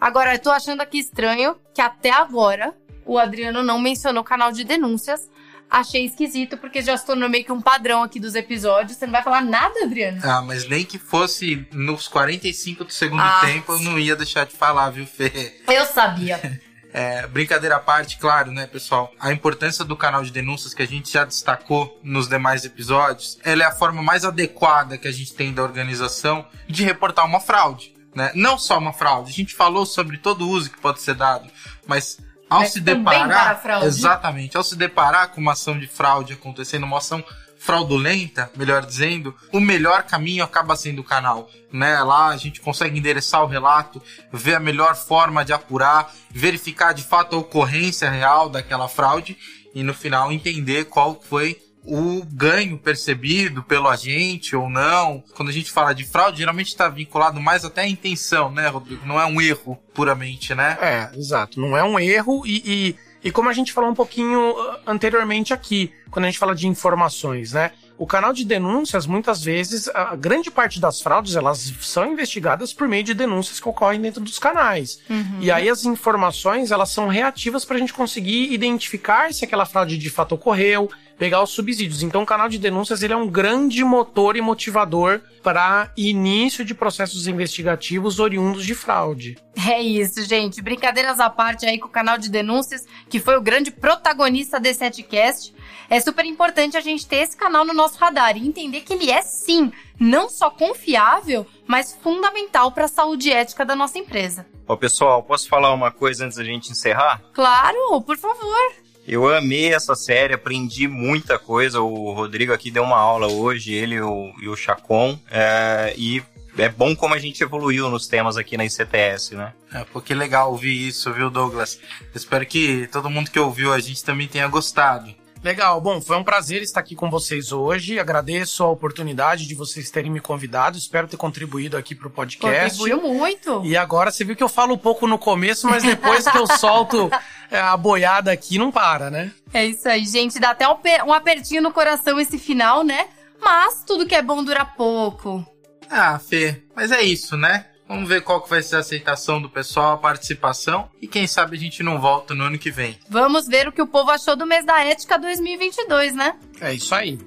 Agora, 0.00 0.34
eu 0.34 0.38
tô 0.38 0.50
achando 0.50 0.80
aqui 0.80 0.98
estranho 0.98 1.56
que 1.74 1.80
até 1.80 2.10
agora 2.10 2.74
o 3.04 3.18
Adriano 3.18 3.62
não 3.62 3.78
mencionou 3.78 4.22
o 4.22 4.24
canal 4.24 4.50
de 4.50 4.64
denúncias. 4.64 5.28
Achei 5.68 6.04
esquisito, 6.04 6.56
porque 6.56 6.82
já 6.82 6.96
se 6.96 7.06
tornou 7.06 7.28
meio 7.28 7.44
que 7.44 7.52
um 7.52 7.60
padrão 7.60 8.02
aqui 8.02 8.18
dos 8.18 8.34
episódios. 8.34 8.96
Você 8.96 9.06
não 9.06 9.12
vai 9.12 9.22
falar 9.22 9.42
nada, 9.42 9.84
Adriano? 9.84 10.20
Ah, 10.24 10.42
mas 10.42 10.66
nem 10.68 10.84
que 10.84 10.98
fosse 10.98 11.64
nos 11.72 12.08
45 12.08 12.84
do 12.84 12.92
segundo 12.92 13.20
ah. 13.20 13.42
tempo, 13.44 13.72
eu 13.72 13.80
não 13.80 13.98
ia 13.98 14.16
deixar 14.16 14.46
de 14.46 14.56
falar, 14.56 14.90
viu, 14.90 15.06
Fê? 15.06 15.60
Eu 15.68 15.84
sabia. 15.84 16.60
É, 16.92 17.24
brincadeira 17.28 17.76
à 17.76 17.78
parte, 17.78 18.18
claro, 18.18 18.50
né, 18.50 18.66
pessoal? 18.66 19.12
A 19.20 19.30
importância 19.32 19.84
do 19.84 19.96
canal 19.96 20.24
de 20.24 20.32
denúncias 20.32 20.74
que 20.74 20.82
a 20.82 20.86
gente 20.86 21.12
já 21.12 21.24
destacou 21.24 22.00
nos 22.02 22.28
demais 22.28 22.64
episódios, 22.64 23.38
ela 23.44 23.62
é 23.62 23.66
a 23.66 23.70
forma 23.70 24.02
mais 24.02 24.24
adequada 24.24 24.98
que 24.98 25.06
a 25.06 25.12
gente 25.12 25.32
tem 25.32 25.52
da 25.52 25.62
organização 25.62 26.44
de 26.66 26.82
reportar 26.82 27.24
uma 27.24 27.38
fraude. 27.38 27.94
Né? 28.14 28.32
Não 28.34 28.58
só 28.58 28.78
uma 28.78 28.92
fraude, 28.92 29.30
a 29.30 29.34
gente 29.34 29.54
falou 29.54 29.86
sobre 29.86 30.18
todo 30.18 30.46
o 30.46 30.48
uso 30.48 30.70
que 30.70 30.80
pode 30.80 31.00
ser 31.00 31.14
dado, 31.14 31.48
mas 31.86 32.18
ao 32.48 32.66
se 32.66 32.80
deparar. 32.80 33.60
Exatamente, 33.84 34.56
ao 34.56 34.64
se 34.64 34.76
deparar 34.76 35.28
com 35.28 35.40
uma 35.40 35.52
ação 35.52 35.78
de 35.78 35.86
fraude 35.86 36.32
acontecendo, 36.32 36.84
uma 36.84 36.98
ação 36.98 37.24
fraudulenta, 37.60 38.50
melhor 38.56 38.84
dizendo, 38.84 39.36
o 39.52 39.60
melhor 39.60 40.02
caminho 40.04 40.42
acaba 40.42 40.74
sendo 40.74 41.00
o 41.00 41.04
canal. 41.04 41.48
Né? 41.70 42.02
Lá 42.02 42.28
a 42.28 42.36
gente 42.36 42.58
consegue 42.58 42.98
endereçar 42.98 43.44
o 43.44 43.46
relato, 43.46 44.02
ver 44.32 44.54
a 44.54 44.60
melhor 44.60 44.96
forma 44.96 45.44
de 45.44 45.52
apurar, 45.52 46.10
verificar 46.30 46.94
de 46.94 47.04
fato 47.04 47.36
a 47.36 47.38
ocorrência 47.38 48.10
real 48.10 48.48
daquela 48.48 48.88
fraude 48.88 49.36
e 49.74 49.82
no 49.82 49.92
final 49.92 50.32
entender 50.32 50.86
qual 50.86 51.20
foi 51.20 51.60
o 51.84 52.24
ganho 52.26 52.78
percebido 52.78 53.62
pelo 53.62 53.88
agente 53.88 54.54
ou 54.54 54.68
não. 54.68 55.22
Quando 55.34 55.48
a 55.48 55.52
gente 55.52 55.70
fala 55.70 55.94
de 55.94 56.04
fraude, 56.04 56.38
geralmente 56.38 56.68
está 56.68 56.88
vinculado 56.88 57.40
mais 57.40 57.64
até 57.64 57.82
à 57.82 57.88
intenção, 57.88 58.50
né, 58.50 58.68
Rodrigo? 58.68 59.06
Não 59.06 59.20
é 59.20 59.26
um 59.26 59.40
erro 59.40 59.78
puramente, 59.94 60.54
né? 60.54 60.76
É, 60.80 61.18
exato. 61.18 61.60
Não 61.60 61.76
é 61.76 61.82
um 61.82 61.98
erro 61.98 62.46
e, 62.46 62.62
e, 62.64 63.28
e 63.28 63.32
como 63.32 63.48
a 63.48 63.52
gente 63.52 63.72
falou 63.72 63.90
um 63.90 63.94
pouquinho 63.94 64.50
uh, 64.50 64.78
anteriormente 64.86 65.52
aqui, 65.54 65.92
quando 66.10 66.26
a 66.26 66.28
gente 66.28 66.38
fala 66.38 66.54
de 66.54 66.66
informações, 66.66 67.52
né? 67.52 67.72
O 68.00 68.06
canal 68.06 68.32
de 68.32 68.46
denúncias, 68.46 69.06
muitas 69.06 69.44
vezes, 69.44 69.86
a 69.88 70.16
grande 70.16 70.50
parte 70.50 70.80
das 70.80 71.02
fraudes, 71.02 71.36
elas 71.36 71.70
são 71.82 72.10
investigadas 72.10 72.72
por 72.72 72.88
meio 72.88 73.04
de 73.04 73.12
denúncias 73.12 73.60
que 73.60 73.68
ocorrem 73.68 74.00
dentro 74.00 74.22
dos 74.22 74.38
canais. 74.38 75.00
Uhum. 75.10 75.36
E 75.38 75.50
aí 75.50 75.68
as 75.68 75.84
informações, 75.84 76.70
elas 76.70 76.88
são 76.88 77.08
reativas 77.08 77.62
para 77.62 77.76
a 77.76 77.78
gente 77.78 77.92
conseguir 77.92 78.54
identificar 78.54 79.30
se 79.34 79.44
aquela 79.44 79.66
fraude 79.66 79.98
de 79.98 80.08
fato 80.08 80.34
ocorreu, 80.34 80.88
pegar 81.18 81.42
os 81.42 81.50
subsídios. 81.50 82.02
Então, 82.02 82.22
o 82.22 82.26
canal 82.26 82.48
de 82.48 82.58
denúncias 82.58 83.02
ele 83.02 83.12
é 83.12 83.16
um 83.16 83.28
grande 83.28 83.84
motor 83.84 84.34
e 84.34 84.40
motivador 84.40 85.20
para 85.42 85.92
início 85.94 86.64
de 86.64 86.74
processos 86.74 87.26
investigativos 87.26 88.18
oriundos 88.18 88.64
de 88.64 88.74
fraude. 88.74 89.36
É 89.68 89.78
isso, 89.82 90.22
gente. 90.22 90.62
Brincadeiras 90.62 91.20
à 91.20 91.28
parte 91.28 91.66
aí 91.66 91.78
com 91.78 91.88
o 91.88 91.90
canal 91.90 92.16
de 92.16 92.30
denúncias, 92.30 92.86
que 93.10 93.20
foi 93.20 93.36
o 93.36 93.42
grande 93.42 93.70
protagonista 93.70 94.58
desse 94.58 94.78
setcast. 94.78 95.54
É 95.90 95.98
super 95.98 96.24
importante 96.24 96.76
a 96.76 96.80
gente 96.80 97.04
ter 97.04 97.16
esse 97.16 97.36
canal 97.36 97.64
no 97.64 97.74
nosso 97.74 97.98
radar 97.98 98.36
e 98.36 98.46
entender 98.46 98.82
que 98.82 98.92
ele 98.92 99.10
é 99.10 99.22
sim, 99.22 99.72
não 99.98 100.28
só 100.30 100.48
confiável, 100.48 101.44
mas 101.66 101.98
fundamental 102.00 102.70
para 102.70 102.84
a 102.84 102.88
saúde 102.88 103.32
ética 103.32 103.64
da 103.64 103.74
nossa 103.74 103.98
empresa. 103.98 104.46
Ó, 104.68 104.76
pessoal, 104.76 105.20
posso 105.20 105.48
falar 105.48 105.74
uma 105.74 105.90
coisa 105.90 106.24
antes 106.24 106.38
da 106.38 106.44
gente 106.44 106.70
encerrar? 106.70 107.20
Claro, 107.32 108.00
por 108.02 108.16
favor. 108.16 108.72
Eu 109.04 109.26
amei 109.34 109.74
essa 109.74 109.96
série, 109.96 110.32
aprendi 110.32 110.86
muita 110.86 111.40
coisa. 111.40 111.80
O 111.80 112.12
Rodrigo 112.12 112.52
aqui 112.52 112.70
deu 112.70 112.84
uma 112.84 112.98
aula 112.98 113.26
hoje, 113.26 113.72
ele 113.72 113.96
e 113.96 114.00
o, 114.00 114.32
e 114.40 114.48
o 114.48 114.54
Chacon. 114.54 115.18
É, 115.28 115.92
e 115.96 116.22
é 116.56 116.68
bom 116.68 116.94
como 116.94 117.14
a 117.14 117.18
gente 117.18 117.42
evoluiu 117.42 117.90
nos 117.90 118.06
temas 118.06 118.36
aqui 118.36 118.56
na 118.56 118.64
ICTS, 118.64 119.34
né? 119.34 119.54
É, 119.72 119.82
pô, 119.82 120.00
que 120.00 120.14
legal 120.14 120.52
ouvir 120.52 120.86
isso, 120.86 121.12
viu, 121.12 121.30
Douglas? 121.30 121.80
Espero 122.14 122.46
que 122.46 122.86
todo 122.92 123.10
mundo 123.10 123.28
que 123.28 123.40
ouviu 123.40 123.72
a 123.72 123.80
gente 123.80 124.04
também 124.04 124.28
tenha 124.28 124.46
gostado. 124.46 125.12
Legal, 125.42 125.80
bom, 125.80 126.02
foi 126.02 126.18
um 126.18 126.22
prazer 126.22 126.60
estar 126.60 126.80
aqui 126.80 126.94
com 126.94 127.08
vocês 127.08 127.50
hoje. 127.50 127.98
Agradeço 127.98 128.62
a 128.62 128.68
oportunidade 128.68 129.46
de 129.46 129.54
vocês 129.54 129.90
terem 129.90 130.10
me 130.10 130.20
convidado. 130.20 130.76
Espero 130.76 131.08
ter 131.08 131.16
contribuído 131.16 131.78
aqui 131.78 131.94
pro 131.94 132.10
podcast. 132.10 132.78
Contribuiu 132.78 133.14
muito. 133.14 133.64
E 133.64 133.74
agora 133.74 134.10
você 134.10 134.22
viu 134.22 134.36
que 134.36 134.42
eu 134.42 134.50
falo 134.50 134.74
um 134.74 134.78
pouco 134.78 135.06
no 135.06 135.18
começo, 135.18 135.66
mas 135.66 135.82
depois 135.82 136.28
que 136.28 136.36
eu 136.36 136.46
solto 136.58 137.10
é, 137.50 137.58
a 137.58 137.74
boiada 137.74 138.30
aqui, 138.30 138.58
não 138.58 138.70
para, 138.70 139.10
né? 139.10 139.32
É 139.52 139.64
isso 139.64 139.88
aí, 139.88 140.04
gente. 140.04 140.38
Dá 140.38 140.50
até 140.50 140.68
um 141.04 141.12
apertinho 141.12 141.62
no 141.62 141.72
coração 141.72 142.20
esse 142.20 142.38
final, 142.38 142.84
né? 142.84 143.08
Mas 143.40 143.82
tudo 143.86 144.06
que 144.06 144.14
é 144.14 144.20
bom 144.20 144.44
dura 144.44 144.66
pouco. 144.66 145.42
Ah, 145.88 146.18
Fê, 146.18 146.62
mas 146.76 146.92
é 146.92 147.00
isso, 147.00 147.36
né? 147.38 147.64
Vamos 147.90 148.08
ver 148.08 148.22
qual 148.22 148.40
que 148.40 148.48
vai 148.48 148.62
ser 148.62 148.76
a 148.76 148.78
aceitação 148.78 149.42
do 149.42 149.50
pessoal, 149.50 149.94
a 149.94 149.98
participação 149.98 150.88
e 151.02 151.08
quem 151.08 151.26
sabe 151.26 151.56
a 151.56 151.58
gente 151.58 151.82
não 151.82 152.00
volta 152.00 152.36
no 152.36 152.44
ano 152.44 152.56
que 152.56 152.70
vem. 152.70 152.96
Vamos 153.08 153.48
ver 153.48 153.66
o 153.66 153.72
que 153.72 153.82
o 153.82 153.86
povo 153.86 154.12
achou 154.12 154.36
do 154.36 154.46
mês 154.46 154.64
da 154.64 154.80
ética 154.84 155.18
2022, 155.18 156.14
né? 156.14 156.38
É 156.60 156.72
isso 156.72 156.94
aí. 156.94 157.18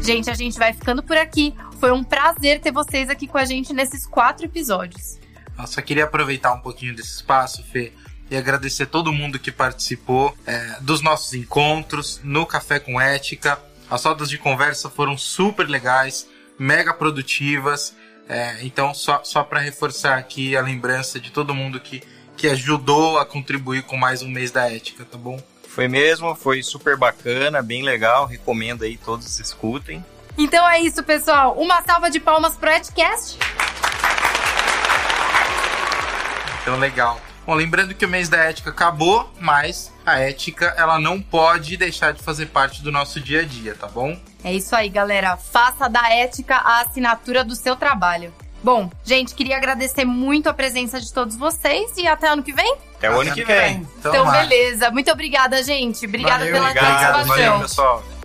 Gente, 0.00 0.30
a 0.30 0.34
gente 0.34 0.56
vai 0.56 0.72
ficando 0.72 1.02
por 1.02 1.16
aqui. 1.16 1.56
Foi 1.80 1.90
um 1.90 2.04
prazer 2.04 2.60
ter 2.60 2.70
vocês 2.70 3.10
aqui 3.10 3.26
com 3.26 3.36
a 3.36 3.44
gente 3.44 3.72
nesses 3.72 4.06
quatro 4.06 4.44
episódios. 4.46 5.18
Eu 5.58 5.66
só 5.66 5.82
queria 5.82 6.04
aproveitar 6.04 6.52
um 6.52 6.60
pouquinho 6.60 6.94
desse 6.94 7.16
espaço, 7.16 7.64
Fê, 7.64 7.92
e 8.30 8.36
agradecer 8.36 8.86
todo 8.86 9.12
mundo 9.12 9.38
que 9.38 9.52
participou 9.52 10.36
é, 10.46 10.76
dos 10.80 11.00
nossos 11.00 11.34
encontros 11.34 12.20
no 12.22 12.44
Café 12.44 12.78
com 12.78 13.00
Ética. 13.00 13.58
As 13.90 14.04
rodas 14.04 14.28
de 14.28 14.38
conversa 14.38 14.90
foram 14.90 15.16
super 15.16 15.68
legais, 15.68 16.26
mega 16.58 16.92
produtivas. 16.92 17.94
É, 18.28 18.58
então, 18.62 18.92
só, 18.92 19.22
só 19.22 19.44
para 19.44 19.60
reforçar 19.60 20.18
aqui 20.18 20.56
a 20.56 20.60
lembrança 20.60 21.20
de 21.20 21.30
todo 21.30 21.54
mundo 21.54 21.78
que, 21.78 22.02
que 22.36 22.48
ajudou 22.48 23.18
a 23.18 23.24
contribuir 23.24 23.82
com 23.82 23.96
mais 23.96 24.22
um 24.22 24.28
mês 24.28 24.50
da 24.50 24.70
ética, 24.70 25.04
tá 25.04 25.16
bom? 25.16 25.40
Foi 25.68 25.86
mesmo, 25.86 26.34
foi 26.34 26.62
super 26.62 26.96
bacana, 26.96 27.62
bem 27.62 27.82
legal. 27.82 28.26
Recomendo 28.26 28.82
aí, 28.82 28.96
todos 28.96 29.38
escutem. 29.38 30.04
Então 30.36 30.68
é 30.68 30.80
isso, 30.80 31.02
pessoal. 31.02 31.54
Uma 31.54 31.82
salva 31.82 32.10
de 32.10 32.18
palmas 32.18 32.56
pro 32.56 32.70
Etcast. 32.70 33.38
Então, 36.62 36.78
legal. 36.78 37.20
Bom, 37.46 37.54
lembrando 37.54 37.94
que 37.94 38.04
o 38.04 38.08
mês 38.08 38.28
da 38.28 38.38
ética 38.38 38.70
acabou, 38.70 39.30
mas 39.38 39.92
a 40.04 40.18
ética 40.18 40.74
ela 40.76 40.98
não 40.98 41.22
pode 41.22 41.76
deixar 41.76 42.12
de 42.12 42.20
fazer 42.20 42.46
parte 42.46 42.82
do 42.82 42.90
nosso 42.90 43.20
dia 43.20 43.42
a 43.42 43.44
dia, 43.44 43.74
tá 43.74 43.86
bom? 43.86 44.18
É 44.42 44.52
isso 44.52 44.74
aí, 44.74 44.88
galera. 44.88 45.36
Faça 45.36 45.88
da 45.88 46.12
ética 46.12 46.56
a 46.56 46.80
assinatura 46.80 47.44
do 47.44 47.54
seu 47.54 47.76
trabalho. 47.76 48.34
Bom, 48.64 48.90
gente, 49.04 49.32
queria 49.32 49.56
agradecer 49.56 50.04
muito 50.04 50.48
a 50.48 50.54
presença 50.54 51.00
de 51.00 51.12
todos 51.12 51.36
vocês 51.36 51.96
e 51.96 52.08
até 52.08 52.28
ano 52.28 52.42
que 52.42 52.52
vem. 52.52 52.76
Até 52.96 53.10
o 53.10 53.20
ano 53.20 53.32
que 53.32 53.44
vem. 53.44 53.86
Então, 53.98 54.12
então 54.12 54.32
beleza. 54.32 54.90
Muito 54.90 55.10
obrigada, 55.12 55.62
gente. 55.62 56.04
Obrigada 56.04 56.38
valeu, 56.38 56.52
pela 56.52 56.70
obrigado, 56.70 57.12
participação. 57.12 57.28
Valeu, 57.28 57.60
pessoal. 57.60 58.15